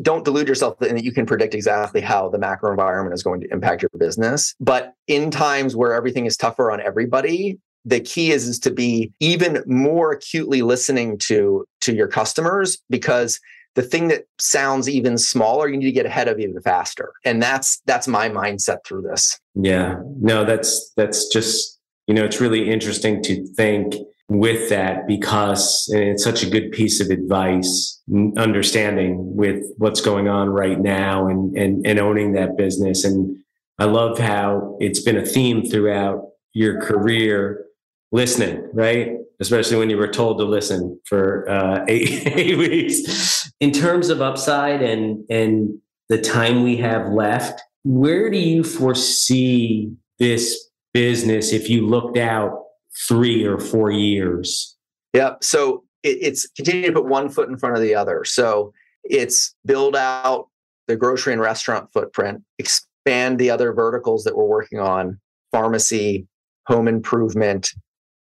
don't 0.02 0.24
delude 0.24 0.46
yourself 0.46 0.80
in 0.82 0.94
that 0.94 1.04
you 1.04 1.12
can 1.12 1.26
predict 1.26 1.54
exactly 1.54 2.00
how 2.00 2.28
the 2.28 2.38
macro 2.38 2.70
environment 2.70 3.14
is 3.14 3.24
going 3.24 3.40
to 3.40 3.48
impact 3.50 3.82
your 3.82 3.90
business. 3.98 4.54
But 4.60 4.94
in 5.08 5.32
times 5.32 5.74
where 5.74 5.94
everything 5.94 6.26
is 6.26 6.36
tougher 6.36 6.70
on 6.70 6.80
everybody 6.80 7.58
the 7.84 8.00
key 8.00 8.30
is, 8.30 8.46
is 8.46 8.58
to 8.60 8.70
be 8.70 9.12
even 9.20 9.62
more 9.66 10.12
acutely 10.12 10.62
listening 10.62 11.18
to 11.18 11.64
to 11.80 11.94
your 11.94 12.08
customers 12.08 12.78
because 12.90 13.40
the 13.74 13.82
thing 13.82 14.08
that 14.08 14.24
sounds 14.38 14.88
even 14.88 15.16
smaller 15.16 15.68
you 15.68 15.76
need 15.76 15.86
to 15.86 15.92
get 15.92 16.06
ahead 16.06 16.28
of 16.28 16.38
even 16.38 16.60
faster. 16.60 17.12
And 17.24 17.42
that's 17.42 17.80
that's 17.86 18.08
my 18.08 18.28
mindset 18.28 18.78
through 18.84 19.02
this. 19.02 19.38
Yeah. 19.54 20.00
No 20.20 20.44
that's 20.44 20.92
that's 20.96 21.28
just 21.28 21.79
you 22.10 22.14
know 22.14 22.24
it's 22.24 22.40
really 22.40 22.68
interesting 22.68 23.22
to 23.22 23.46
think 23.54 23.94
with 24.28 24.68
that 24.68 25.06
because 25.06 25.88
it's 25.94 26.24
such 26.24 26.42
a 26.42 26.50
good 26.50 26.72
piece 26.72 27.00
of 27.00 27.08
advice 27.08 28.02
understanding 28.36 29.36
with 29.36 29.62
what's 29.78 30.00
going 30.00 30.26
on 30.26 30.48
right 30.48 30.80
now 30.80 31.28
and 31.28 31.56
and, 31.56 31.86
and 31.86 32.00
owning 32.00 32.32
that 32.32 32.56
business 32.56 33.04
and 33.04 33.36
i 33.78 33.84
love 33.84 34.18
how 34.18 34.76
it's 34.80 35.00
been 35.00 35.16
a 35.16 35.24
theme 35.24 35.64
throughout 35.64 36.30
your 36.52 36.80
career 36.80 37.64
listening 38.10 38.68
right 38.72 39.12
especially 39.38 39.76
when 39.76 39.88
you 39.88 39.96
were 39.96 40.08
told 40.08 40.36
to 40.38 40.44
listen 40.44 41.00
for 41.06 41.48
uh, 41.48 41.82
eight, 41.88 42.26
eight 42.26 42.58
weeks. 42.58 43.50
In 43.58 43.72
terms 43.72 44.10
of 44.10 44.20
upside 44.20 44.82
and 44.82 45.24
and 45.30 45.78
the 46.10 46.20
time 46.20 46.62
we 46.62 46.76
have 46.76 47.08
left, 47.08 47.62
where 47.84 48.30
do 48.30 48.36
you 48.36 48.62
foresee 48.62 49.92
this 50.18 50.69
business 50.92 51.52
if 51.52 51.68
you 51.68 51.86
looked 51.86 52.16
out 52.16 52.64
three 53.08 53.44
or 53.44 53.58
four 53.58 53.90
years? 53.90 54.76
Yeah, 55.12 55.34
so 55.40 55.84
it, 56.02 56.18
it's 56.20 56.48
continue 56.50 56.86
to 56.86 56.92
put 56.92 57.06
one 57.06 57.28
foot 57.28 57.48
in 57.48 57.56
front 57.56 57.76
of 57.76 57.82
the 57.82 57.94
other. 57.94 58.24
So 58.24 58.72
it's 59.04 59.54
build 59.64 59.96
out 59.96 60.48
the 60.88 60.96
grocery 60.96 61.32
and 61.32 61.42
restaurant 61.42 61.92
footprint, 61.92 62.42
expand 62.58 63.38
the 63.38 63.50
other 63.50 63.72
verticals 63.72 64.24
that 64.24 64.36
we're 64.36 64.44
working 64.44 64.80
on, 64.80 65.20
pharmacy, 65.52 66.26
home 66.66 66.88
improvement, 66.88 67.72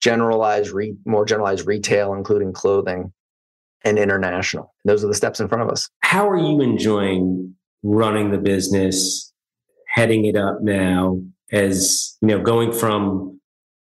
generalized, 0.01 0.71
re- 0.71 0.97
more 1.05 1.25
generalized 1.25 1.67
retail, 1.67 2.15
including 2.15 2.53
clothing 2.53 3.13
and 3.85 3.99
international. 3.99 4.75
Those 4.85 5.03
are 5.05 5.09
the 5.09 5.15
steps 5.15 5.41
in 5.41 5.49
front 5.49 5.63
of 5.63 5.71
us. 5.71 5.89
How 6.03 6.29
are 6.29 6.37
you 6.37 6.61
enjoying 6.61 7.55
running 7.83 8.31
the 8.31 8.39
business, 8.39 9.33
heading 9.89 10.27
it 10.27 10.37
up 10.37 10.59
now 10.61 11.23
as, 11.53 12.17
you 12.21 12.29
know, 12.29 12.41
going 12.41 12.73
from 12.73 13.41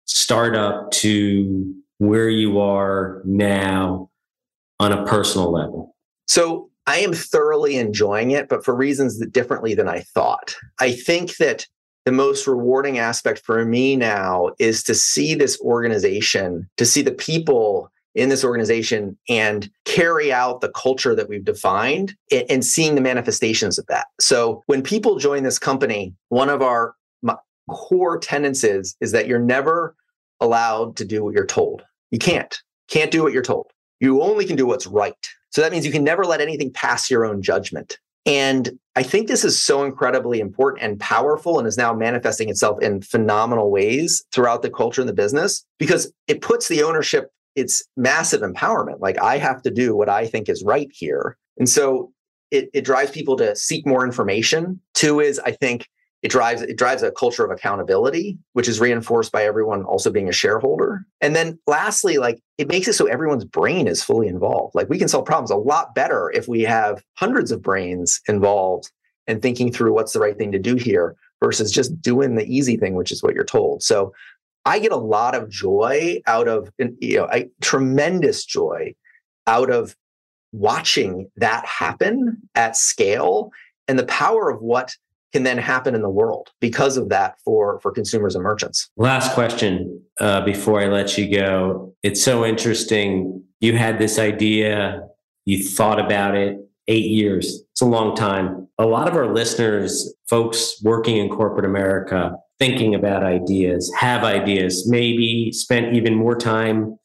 startup 0.05 0.91
to 0.91 1.73
where 1.97 2.29
you 2.29 2.59
are 2.59 3.21
now 3.25 4.09
on 4.79 4.91
a 4.91 5.05
personal 5.05 5.51
level? 5.51 5.95
So 6.27 6.69
I 6.87 6.97
am 6.97 7.13
thoroughly 7.13 7.77
enjoying 7.77 8.31
it, 8.31 8.49
but 8.49 8.63
for 8.63 8.75
reasons 8.75 9.19
that 9.19 9.31
differently 9.31 9.73
than 9.73 9.87
I 9.87 10.01
thought. 10.01 10.55
I 10.79 10.91
think 10.91 11.37
that 11.37 11.65
the 12.05 12.11
most 12.11 12.45
rewarding 12.45 12.99
aspect 12.99 13.39
for 13.39 13.65
me 13.65 13.95
now 13.95 14.51
is 14.59 14.83
to 14.83 14.93
see 14.93 15.33
this 15.33 15.59
organization, 15.61 16.69
to 16.77 16.85
see 16.85 17.01
the 17.01 17.11
people 17.11 17.91
in 18.13 18.29
this 18.29 18.45
organization 18.45 19.17
and 19.27 19.69
carry 19.85 20.31
out 20.31 20.61
the 20.61 20.69
culture 20.69 21.15
that 21.15 21.27
we've 21.27 21.43
defined 21.43 22.15
and, 22.31 22.63
seeing 22.63 22.95
the 22.95 23.01
manifestations 23.01 23.77
of 23.77 23.85
that. 23.87 24.07
So 24.19 24.63
when 24.67 24.83
people 24.83 25.17
join 25.17 25.43
this 25.43 25.59
company, 25.59 26.13
one 26.29 26.49
of 26.49 26.61
our 26.61 26.95
core 27.69 28.17
tenets 28.19 28.63
is, 28.63 28.95
is 29.01 29.11
that 29.11 29.27
you're 29.27 29.39
never 29.39 29.95
allowed 30.39 30.95
to 30.97 31.05
do 31.05 31.23
what 31.23 31.33
you're 31.33 31.45
told. 31.45 31.83
You 32.11 32.19
can't. 32.19 32.57
Can't 32.89 33.11
do 33.11 33.23
what 33.23 33.33
you're 33.33 33.41
told. 33.41 33.67
You 33.99 34.21
only 34.21 34.45
can 34.45 34.55
do 34.55 34.65
what's 34.65 34.87
right. 34.87 35.13
So 35.49 35.61
that 35.61 35.71
means 35.71 35.85
you 35.85 35.91
can 35.91 36.03
never 36.03 36.25
let 36.25 36.41
anything 36.41 36.71
pass 36.71 37.09
your 37.09 37.25
own 37.25 37.41
judgment. 37.41 37.97
And 38.25 38.77
I 38.95 39.03
think 39.03 39.27
this 39.27 39.43
is 39.43 39.61
so 39.61 39.83
incredibly 39.83 40.39
important 40.39 40.83
and 40.83 40.99
powerful 40.99 41.59
and 41.59 41.67
is 41.67 41.77
now 41.77 41.93
manifesting 41.93 42.49
itself 42.49 42.81
in 42.81 43.01
phenomenal 43.01 43.71
ways 43.71 44.23
throughout 44.33 44.63
the 44.63 44.69
culture 44.69 45.01
and 45.01 45.09
the 45.09 45.13
business 45.13 45.63
because 45.77 46.11
it 46.27 46.41
puts 46.41 46.67
the 46.67 46.81
ownership, 46.81 47.29
it's 47.55 47.83
massive 47.95 48.41
empowerment. 48.41 48.99
Like 48.99 49.19
I 49.19 49.37
have 49.37 49.61
to 49.63 49.71
do 49.71 49.95
what 49.95 50.09
I 50.09 50.25
think 50.25 50.49
is 50.49 50.63
right 50.63 50.89
here. 50.91 51.37
And 51.57 51.69
so 51.69 52.11
it, 52.51 52.69
it 52.73 52.85
drives 52.85 53.11
people 53.11 53.35
to 53.37 53.55
seek 53.55 53.85
more 53.85 54.05
information. 54.05 54.79
Two 54.93 55.19
is, 55.19 55.39
I 55.39 55.51
think, 55.51 55.87
it 56.25 56.31
drives 56.31 56.63
it 56.63 56.75
drives 56.75 57.03
a 57.03 57.11
culture 57.11 57.45
of 57.45 57.51
accountability 57.51 58.39
which 58.53 58.67
is 58.67 58.79
reinforced 58.79 59.31
by 59.31 59.45
everyone 59.45 59.83
also 59.83 60.09
being 60.09 60.27
a 60.27 60.31
shareholder. 60.33 61.05
And 61.21 61.35
then 61.35 61.59
lastly 61.67 62.17
like 62.17 62.41
it 62.57 62.67
makes 62.67 62.87
it 62.87 62.93
so 62.93 63.05
everyone's 63.05 63.45
brain 63.45 63.87
is 63.87 64.03
fully 64.03 64.27
involved. 64.27 64.73
Like 64.73 64.89
we 64.89 64.97
can 64.97 65.07
solve 65.07 65.25
problems 65.25 65.51
a 65.51 65.55
lot 65.55 65.93
better 65.93 66.31
if 66.33 66.47
we 66.47 66.63
have 66.63 67.03
hundreds 67.13 67.51
of 67.51 67.61
brains 67.61 68.21
involved 68.27 68.89
and 69.27 69.39
thinking 69.39 69.71
through 69.71 69.93
what's 69.93 70.13
the 70.13 70.19
right 70.19 70.35
thing 70.35 70.51
to 70.51 70.57
do 70.57 70.73
here 70.73 71.15
versus 71.43 71.71
just 71.71 72.01
doing 72.01 72.33
the 72.33 72.47
easy 72.47 72.75
thing 72.75 72.95
which 72.95 73.11
is 73.11 73.21
what 73.21 73.35
you're 73.35 73.43
told. 73.43 73.83
So 73.83 74.11
i 74.65 74.79
get 74.79 74.91
a 74.91 74.97
lot 74.97 75.35
of 75.35 75.47
joy 75.47 76.19
out 76.25 76.47
of 76.47 76.71
you 76.79 77.17
know 77.17 77.27
I, 77.31 77.49
tremendous 77.61 78.45
joy 78.45 78.95
out 79.45 79.69
of 79.69 79.95
watching 80.53 81.29
that 81.35 81.67
happen 81.67 82.41
at 82.55 82.75
scale 82.75 83.51
and 83.87 83.99
the 83.99 84.07
power 84.07 84.49
of 84.49 84.59
what 84.63 84.95
can 85.33 85.43
then 85.43 85.57
happen 85.57 85.95
in 85.95 86.01
the 86.01 86.09
world 86.09 86.49
because 86.61 86.97
of 86.97 87.09
that 87.09 87.35
for 87.43 87.79
for 87.81 87.91
consumers 87.91 88.35
and 88.35 88.43
merchants. 88.43 88.89
Last 88.97 89.33
question 89.33 90.01
uh, 90.19 90.41
before 90.45 90.81
I 90.81 90.87
let 90.87 91.17
you 91.17 91.35
go. 91.35 91.93
It's 92.03 92.23
so 92.23 92.45
interesting. 92.45 93.43
You 93.59 93.77
had 93.77 93.99
this 93.99 94.19
idea, 94.19 95.01
you 95.45 95.63
thought 95.63 95.99
about 95.99 96.35
it. 96.35 96.57
Eight 96.87 97.09
years. 97.09 97.63
It's 97.71 97.81
a 97.81 97.85
long 97.85 98.15
time. 98.15 98.67
A 98.77 98.85
lot 98.85 99.07
of 99.07 99.15
our 99.15 99.33
listeners, 99.33 100.13
folks 100.29 100.79
working 100.83 101.17
in 101.17 101.29
corporate 101.29 101.65
America, 101.65 102.35
thinking 102.59 102.93
about 102.93 103.23
ideas, 103.23 103.91
have 103.97 104.23
ideas, 104.23 104.87
maybe 104.87 105.51
spent 105.51 105.95
even 105.95 106.13
more 106.13 106.35
time 106.35 106.97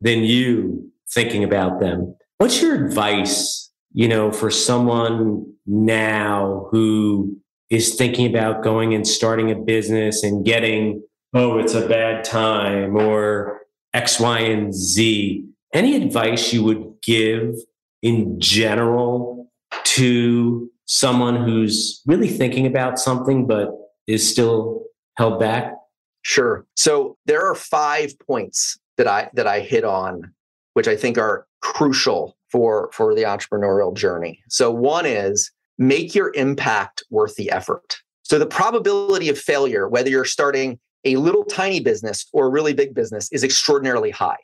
than 0.00 0.20
you 0.20 0.90
thinking 1.12 1.44
about 1.44 1.80
them. 1.80 2.16
What's 2.38 2.62
your 2.62 2.82
advice, 2.86 3.70
you 3.92 4.08
know, 4.08 4.32
for 4.32 4.50
someone 4.50 5.52
now 5.66 6.68
who 6.70 7.36
is 7.70 7.94
thinking 7.94 8.26
about 8.26 8.62
going 8.62 8.94
and 8.94 9.06
starting 9.06 9.50
a 9.50 9.54
business 9.54 10.22
and 10.22 10.44
getting, 10.44 11.02
oh, 11.34 11.58
it's 11.58 11.74
a 11.74 11.86
bad 11.88 12.24
time 12.24 12.96
or 12.96 13.60
X, 13.92 14.20
Y, 14.20 14.38
and 14.40 14.74
Z. 14.74 15.44
Any 15.72 15.96
advice 15.96 16.52
you 16.52 16.62
would 16.64 16.94
give 17.02 17.54
in 18.02 18.38
general 18.40 19.50
to 19.84 20.70
someone 20.86 21.36
who's 21.36 22.02
really 22.06 22.28
thinking 22.28 22.66
about 22.66 22.98
something 22.98 23.46
but 23.46 23.70
is 24.06 24.28
still 24.28 24.84
held 25.16 25.40
back? 25.40 25.74
Sure. 26.22 26.64
So 26.76 27.16
there 27.26 27.44
are 27.44 27.54
five 27.54 28.18
points 28.20 28.78
that 28.96 29.06
I 29.06 29.30
that 29.34 29.46
I 29.46 29.60
hit 29.60 29.84
on, 29.84 30.32
which 30.74 30.88
I 30.88 30.96
think 30.96 31.18
are 31.18 31.46
crucial 31.60 32.36
for 32.50 32.90
for 32.92 33.14
the 33.14 33.22
entrepreneurial 33.22 33.94
journey. 33.94 34.40
So 34.48 34.70
one 34.70 35.06
is 35.06 35.50
make 35.78 36.14
your 36.14 36.32
impact 36.34 37.02
worth 37.10 37.36
the 37.36 37.50
effort. 37.50 37.98
So 38.22 38.38
the 38.38 38.46
probability 38.46 39.28
of 39.28 39.38
failure, 39.38 39.88
whether 39.88 40.10
you're 40.10 40.24
starting 40.24 40.78
a 41.04 41.16
little 41.16 41.44
tiny 41.44 41.80
business 41.80 42.26
or 42.32 42.46
a 42.46 42.50
really 42.50 42.74
big 42.74 42.94
business, 42.94 43.30
is 43.30 43.44
extraordinarily 43.44 44.10
high. 44.10 44.38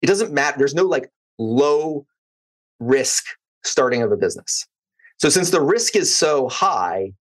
It 0.00 0.06
doesn't 0.06 0.32
matter. 0.32 0.58
There's 0.58 0.74
no 0.74 0.84
like 0.84 1.10
low 1.38 2.06
risk 2.80 3.24
starting 3.64 4.02
of 4.02 4.12
a 4.12 4.16
business. 4.16 4.66
So 5.18 5.28
since 5.28 5.50
the 5.50 5.60
risk 5.60 5.94
is 5.94 6.14
so 6.14 6.48
high, 6.48 7.12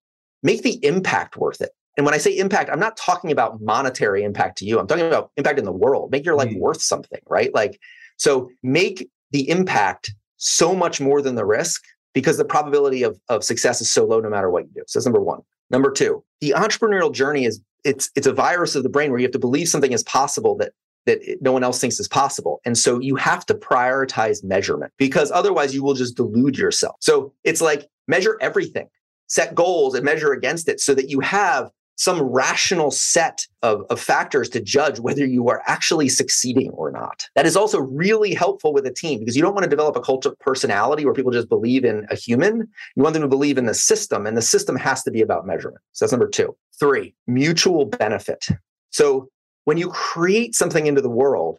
make 0.42 0.62
the 0.62 0.82
impact 0.84 1.36
worth 1.36 1.60
it. 1.60 1.70
And 1.96 2.06
when 2.06 2.14
I 2.14 2.18
say 2.18 2.36
impact, 2.36 2.70
I'm 2.70 2.80
not 2.80 2.96
talking 2.96 3.32
about 3.32 3.60
monetary 3.60 4.22
impact 4.22 4.58
to 4.58 4.64
you. 4.64 4.78
I'm 4.78 4.86
talking 4.86 5.06
about 5.06 5.32
impact 5.36 5.58
in 5.58 5.64
the 5.64 5.72
world. 5.72 6.10
Make 6.10 6.24
your 6.24 6.36
life 6.36 6.48
mm. 6.48 6.58
worth 6.58 6.80
something, 6.80 7.20
right? 7.28 7.52
Like, 7.52 7.78
so 8.16 8.48
make 8.62 9.08
the 9.32 9.48
impact 9.50 10.14
so 10.36 10.74
much 10.74 11.00
more 11.00 11.20
than 11.20 11.34
the 11.34 11.44
risk 11.44 11.82
because 12.14 12.36
the 12.36 12.44
probability 12.44 13.02
of, 13.02 13.18
of 13.28 13.44
success 13.44 13.80
is 13.80 13.90
so 13.90 14.04
low 14.04 14.20
no 14.20 14.30
matter 14.30 14.50
what 14.50 14.64
you 14.64 14.70
do. 14.74 14.82
So 14.86 14.98
that's 14.98 15.06
number 15.06 15.20
one. 15.20 15.40
Number 15.70 15.90
two, 15.90 16.24
the 16.40 16.54
entrepreneurial 16.56 17.12
journey 17.12 17.44
is 17.44 17.60
it's 17.84 18.10
it's 18.16 18.26
a 18.26 18.32
virus 18.32 18.74
of 18.74 18.82
the 18.82 18.88
brain 18.88 19.10
where 19.10 19.20
you 19.20 19.24
have 19.24 19.32
to 19.32 19.38
believe 19.38 19.68
something 19.68 19.92
is 19.92 20.02
possible 20.02 20.56
that 20.56 20.72
that 21.06 21.20
no 21.40 21.52
one 21.52 21.64
else 21.64 21.80
thinks 21.80 21.98
is 21.98 22.08
possible. 22.08 22.60
And 22.64 22.76
so 22.76 22.98
you 22.98 23.16
have 23.16 23.46
to 23.46 23.54
prioritize 23.54 24.44
measurement 24.44 24.92
because 24.98 25.30
otherwise 25.30 25.74
you 25.74 25.82
will 25.82 25.94
just 25.94 26.16
delude 26.16 26.58
yourself. 26.58 26.96
So 27.00 27.32
it's 27.44 27.60
like 27.60 27.88
measure 28.06 28.36
everything, 28.40 28.88
set 29.26 29.54
goals 29.54 29.94
and 29.94 30.04
measure 30.04 30.32
against 30.32 30.68
it 30.68 30.80
so 30.80 30.94
that 30.94 31.08
you 31.08 31.20
have 31.20 31.70
some 32.00 32.22
rational 32.22 32.90
set 32.90 33.46
of, 33.60 33.84
of 33.90 34.00
factors 34.00 34.48
to 34.48 34.58
judge 34.58 34.98
whether 34.98 35.26
you 35.26 35.50
are 35.50 35.62
actually 35.66 36.08
succeeding 36.08 36.70
or 36.70 36.90
not. 36.90 37.28
That 37.34 37.44
is 37.44 37.56
also 37.56 37.78
really 37.78 38.32
helpful 38.32 38.72
with 38.72 38.86
a 38.86 38.90
team 38.90 39.18
because 39.18 39.36
you 39.36 39.42
don't 39.42 39.52
want 39.52 39.64
to 39.64 39.70
develop 39.70 39.96
a 39.96 40.00
cult 40.00 40.24
of 40.24 40.38
personality 40.38 41.04
where 41.04 41.12
people 41.12 41.30
just 41.30 41.50
believe 41.50 41.84
in 41.84 42.06
a 42.10 42.14
human. 42.14 42.66
You 42.96 43.02
want 43.02 43.12
them 43.12 43.20
to 43.20 43.28
believe 43.28 43.58
in 43.58 43.66
the 43.66 43.74
system, 43.74 44.26
and 44.26 44.34
the 44.34 44.40
system 44.40 44.76
has 44.76 45.02
to 45.02 45.10
be 45.10 45.20
about 45.20 45.46
measurement. 45.46 45.82
So 45.92 46.06
that's 46.06 46.12
number 46.12 46.26
two. 46.26 46.56
Three, 46.78 47.14
mutual 47.26 47.84
benefit. 47.84 48.46
So 48.88 49.28
when 49.66 49.76
you 49.76 49.90
create 49.90 50.54
something 50.54 50.86
into 50.86 51.02
the 51.02 51.10
world, 51.10 51.58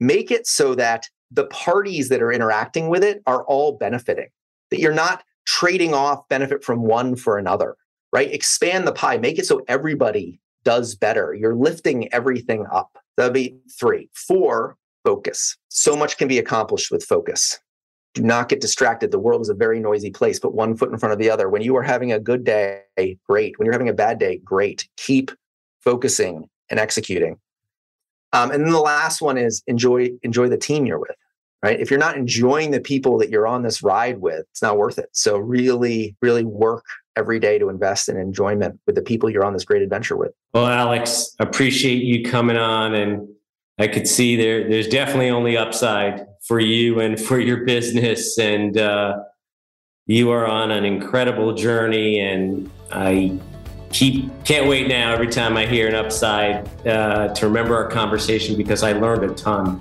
make 0.00 0.30
it 0.30 0.46
so 0.46 0.74
that 0.74 1.06
the 1.30 1.44
parties 1.48 2.08
that 2.08 2.22
are 2.22 2.32
interacting 2.32 2.88
with 2.88 3.04
it 3.04 3.22
are 3.26 3.44
all 3.44 3.76
benefiting, 3.76 4.28
that 4.70 4.80
you're 4.80 4.94
not 4.94 5.22
trading 5.44 5.92
off 5.92 6.26
benefit 6.30 6.64
from 6.64 6.80
one 6.80 7.14
for 7.14 7.36
another 7.36 7.76
right? 8.12 8.32
Expand 8.32 8.86
the 8.86 8.92
pie, 8.92 9.16
make 9.16 9.38
it 9.38 9.46
so 9.46 9.62
everybody 9.68 10.40
does 10.64 10.94
better. 10.94 11.34
You're 11.34 11.54
lifting 11.54 12.12
everything 12.12 12.66
up. 12.70 12.98
That'd 13.16 13.32
be 13.32 13.56
three. 13.78 14.08
Four, 14.12 14.76
focus. 15.04 15.56
So 15.68 15.96
much 15.96 16.18
can 16.18 16.28
be 16.28 16.38
accomplished 16.38 16.90
with 16.90 17.04
focus. 17.04 17.58
Do 18.14 18.22
not 18.22 18.48
get 18.48 18.60
distracted. 18.60 19.10
The 19.10 19.18
world 19.18 19.40
is 19.40 19.48
a 19.48 19.54
very 19.54 19.80
noisy 19.80 20.10
place. 20.10 20.38
but 20.38 20.54
one 20.54 20.76
foot 20.76 20.92
in 20.92 20.98
front 20.98 21.14
of 21.14 21.18
the 21.18 21.30
other. 21.30 21.48
When 21.48 21.62
you 21.62 21.76
are 21.76 21.82
having 21.82 22.12
a 22.12 22.20
good 22.20 22.44
day, 22.44 22.82
great. 23.26 23.58
When 23.58 23.64
you're 23.66 23.72
having 23.72 23.88
a 23.88 23.94
bad 23.94 24.18
day, 24.18 24.38
great. 24.38 24.88
Keep 24.96 25.32
focusing 25.80 26.48
and 26.68 26.78
executing. 26.78 27.38
Um, 28.34 28.50
and 28.50 28.64
then 28.64 28.72
the 28.72 28.80
last 28.80 29.20
one 29.20 29.36
is 29.38 29.62
enjoy 29.66 30.10
enjoy 30.22 30.48
the 30.48 30.56
team 30.56 30.86
you're 30.86 30.98
with 30.98 31.16
right? 31.62 31.80
If 31.80 31.90
you're 31.90 32.00
not 32.00 32.16
enjoying 32.16 32.72
the 32.72 32.80
people 32.80 33.18
that 33.18 33.30
you're 33.30 33.46
on 33.46 33.62
this 33.62 33.82
ride 33.82 34.18
with, 34.18 34.44
it's 34.50 34.62
not 34.62 34.76
worth 34.76 34.98
it. 34.98 35.08
So 35.12 35.38
really, 35.38 36.16
really 36.20 36.44
work 36.44 36.84
every 37.16 37.38
day 37.38 37.58
to 37.58 37.68
invest 37.68 38.08
in 38.08 38.16
enjoyment 38.16 38.78
with 38.86 38.94
the 38.94 39.02
people 39.02 39.28
you're 39.28 39.44
on 39.44 39.52
this 39.52 39.64
great 39.64 39.82
adventure 39.82 40.16
with. 40.16 40.32
Well, 40.54 40.66
Alex, 40.66 41.34
appreciate 41.38 42.02
you 42.02 42.24
coming 42.24 42.56
on 42.56 42.94
and 42.94 43.28
I 43.78 43.88
could 43.88 44.06
see 44.06 44.36
there 44.36 44.68
there's 44.68 44.88
definitely 44.88 45.30
only 45.30 45.56
upside 45.56 46.26
for 46.46 46.60
you 46.60 47.00
and 47.00 47.18
for 47.18 47.38
your 47.38 47.64
business 47.64 48.38
and 48.38 48.76
uh, 48.76 49.20
you 50.06 50.30
are 50.30 50.46
on 50.46 50.70
an 50.70 50.84
incredible 50.84 51.54
journey 51.54 52.20
and 52.20 52.70
I 52.90 53.38
keep 53.90 54.30
can't 54.44 54.68
wait 54.68 54.88
now 54.88 55.12
every 55.12 55.28
time 55.28 55.56
I 55.56 55.66
hear 55.66 55.88
an 55.88 55.94
upside 55.94 56.68
uh, 56.86 57.34
to 57.34 57.46
remember 57.46 57.74
our 57.74 57.88
conversation 57.88 58.56
because 58.56 58.82
I 58.82 58.92
learned 58.92 59.24
a 59.24 59.34
ton 59.34 59.80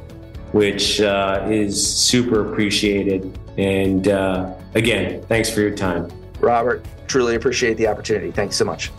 which 0.51 0.99
uh, 1.01 1.45
is 1.49 1.85
super 1.85 2.51
appreciated 2.51 3.37
and 3.57 4.07
uh, 4.07 4.53
again 4.73 5.21
thanks 5.23 5.49
for 5.49 5.61
your 5.61 5.75
time 5.75 6.09
Robert 6.41 6.85
truly 7.07 7.35
appreciate 7.35 7.77
the 7.77 7.87
opportunity. 7.87 8.31
Thanks 8.31 8.55
so 8.55 8.65
much. 8.65 8.91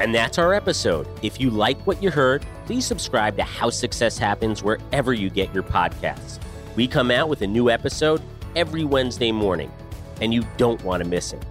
And 0.00 0.14
that's 0.14 0.38
our 0.38 0.54
episode. 0.54 1.08
If 1.22 1.40
you 1.40 1.50
like 1.50 1.78
what 1.86 2.02
you 2.02 2.10
heard, 2.10 2.46
please 2.66 2.86
subscribe 2.86 3.36
to 3.36 3.42
How 3.42 3.70
Success 3.70 4.16
Happens 4.16 4.62
wherever 4.62 5.12
you 5.12 5.28
get 5.28 5.52
your 5.52 5.64
podcasts. 5.64 6.38
We 6.76 6.86
come 6.86 7.10
out 7.10 7.28
with 7.28 7.42
a 7.42 7.46
new 7.46 7.68
episode 7.68 8.22
every 8.54 8.84
Wednesday 8.84 9.32
morning, 9.32 9.72
and 10.20 10.32
you 10.32 10.44
don't 10.56 10.82
want 10.84 11.02
to 11.02 11.08
miss 11.08 11.32
it. 11.32 11.44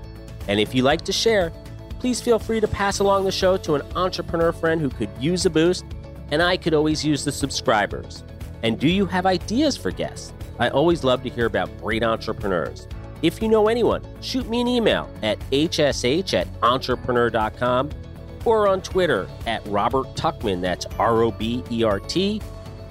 And 0.48 0.62
if 0.62 0.74
you 0.74 0.84
like 0.84 1.02
to 1.04 1.12
share, 1.12 1.52
please 2.00 2.22
feel 2.22 2.40
free 2.40 2.62
to 2.62 2.68
pass 2.68 3.00
along 3.00 3.26
the 3.26 3.32
show 3.32 3.58
to 3.58 3.76
an 3.76 3.82
entrepreneur 3.96 4.54
friend 4.54 4.80
who 4.80 4.90
could 4.90 5.10
use 5.20 5.46
a 5.46 5.50
boost, 5.50 5.84
and 6.32 6.42
I 6.42 6.56
could 6.56 6.74
always 6.74 7.04
use 7.04 7.26
the 7.26 7.32
subscribers. 7.34 8.24
And 8.64 8.80
do 8.80 8.88
you 8.88 9.06
have 9.06 9.26
ideas 9.26 9.76
for 9.76 9.92
guests? 9.92 10.32
I 10.60 10.70
always 10.70 11.04
love 11.04 11.22
to 11.24 11.30
hear 11.30 11.46
about 11.46 11.76
great 11.80 12.04
entrepreneurs. 12.04 12.88
If 13.22 13.42
you 13.42 13.48
know 13.48 13.68
anyone, 13.68 14.04
shoot 14.22 14.48
me 14.48 14.62
an 14.62 14.68
email 14.68 15.10
at 15.24 15.40
hsh 15.52 16.34
at 16.34 16.48
entrepreneur.com 16.62 17.90
or 18.46 18.68
on 18.68 18.82
Twitter 18.82 19.28
at 19.46 19.66
Robert 19.68 20.06
Tuchman, 20.16 20.62
that's 20.62 20.86
R 21.00 21.24
O 21.24 21.32
B 21.32 21.64
E 21.72 21.84
R 21.84 22.00
T 22.00 22.42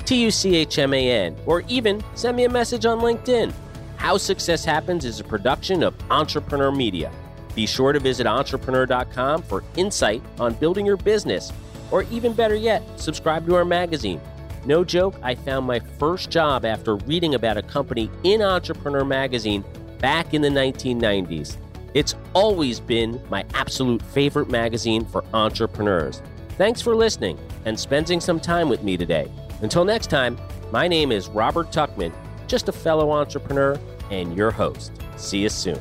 T 0.05 0.23
U 0.23 0.31
C 0.31 0.57
H 0.57 0.79
M 0.79 0.93
A 0.93 1.11
N, 1.11 1.37
or 1.47 1.62
even 1.69 2.03
send 2.15 2.37
me 2.37 2.45
a 2.45 2.49
message 2.49 2.87
on 2.87 3.01
LinkedIn. 3.01 3.53
How 3.97 4.17
Success 4.17 4.65
Happens 4.65 5.05
is 5.05 5.21
a 5.21 5.25
production 5.25 5.83
of 5.83 5.95
Entrepreneur 6.11 6.71
Media. 6.71 7.11
Be 7.55 7.67
sure 7.67 7.93
to 7.93 8.01
visit 8.01 8.27
entrepreneur.com 8.27 9.43
for 9.43 9.65
insight 9.77 10.23
on 10.39 10.55
building 10.55 10.85
your 10.85 10.99
business, 10.99 11.53
or 11.91 12.03
even 12.05 12.35
better 12.35 12.55
yet, 12.55 12.83
subscribe 13.01 13.47
to 13.47 13.55
our 13.55 13.65
magazine. 13.65 14.21
No 14.67 14.85
joke, 14.85 15.15
I 15.23 15.37
found 15.37 15.67
my 15.67 15.79
first 15.79 16.29
job 16.29 16.65
after 16.65 16.97
reading 16.97 17.35
about 17.35 17.57
a 17.57 17.62
company 17.62 18.11
in 18.25 18.43
Entrepreneur 18.43 19.05
Magazine 19.05 19.65
back 19.99 20.35
in 20.35 20.43
the 20.43 20.49
1990s. 20.49 21.57
It's 21.95 22.15
always 22.35 22.81
been 22.81 23.21
my 23.31 23.45
absolute 23.55 24.03
favorite 24.03 24.51
magazine 24.51 25.05
for 25.05 25.25
entrepreneurs. 25.33 26.23
Thanks 26.51 26.81
for 26.81 26.95
listening 26.95 27.39
and 27.65 27.79
spending 27.79 28.21
some 28.21 28.41
time 28.41 28.69
with 28.69 28.83
me 28.83 28.97
today. 28.97 29.31
Until 29.63 29.85
next 29.85 30.09
time, 30.09 30.39
my 30.71 30.89
name 30.89 31.13
is 31.13 31.29
Robert 31.29 31.71
Tuchman, 31.71 32.13
just 32.47 32.69
a 32.69 32.73
fellow 32.73 33.11
entrepreneur 33.11 33.79
and 34.11 34.37
your 34.37 34.51
host. 34.51 34.93
See 35.17 35.39
you 35.39 35.49
soon. 35.49 35.81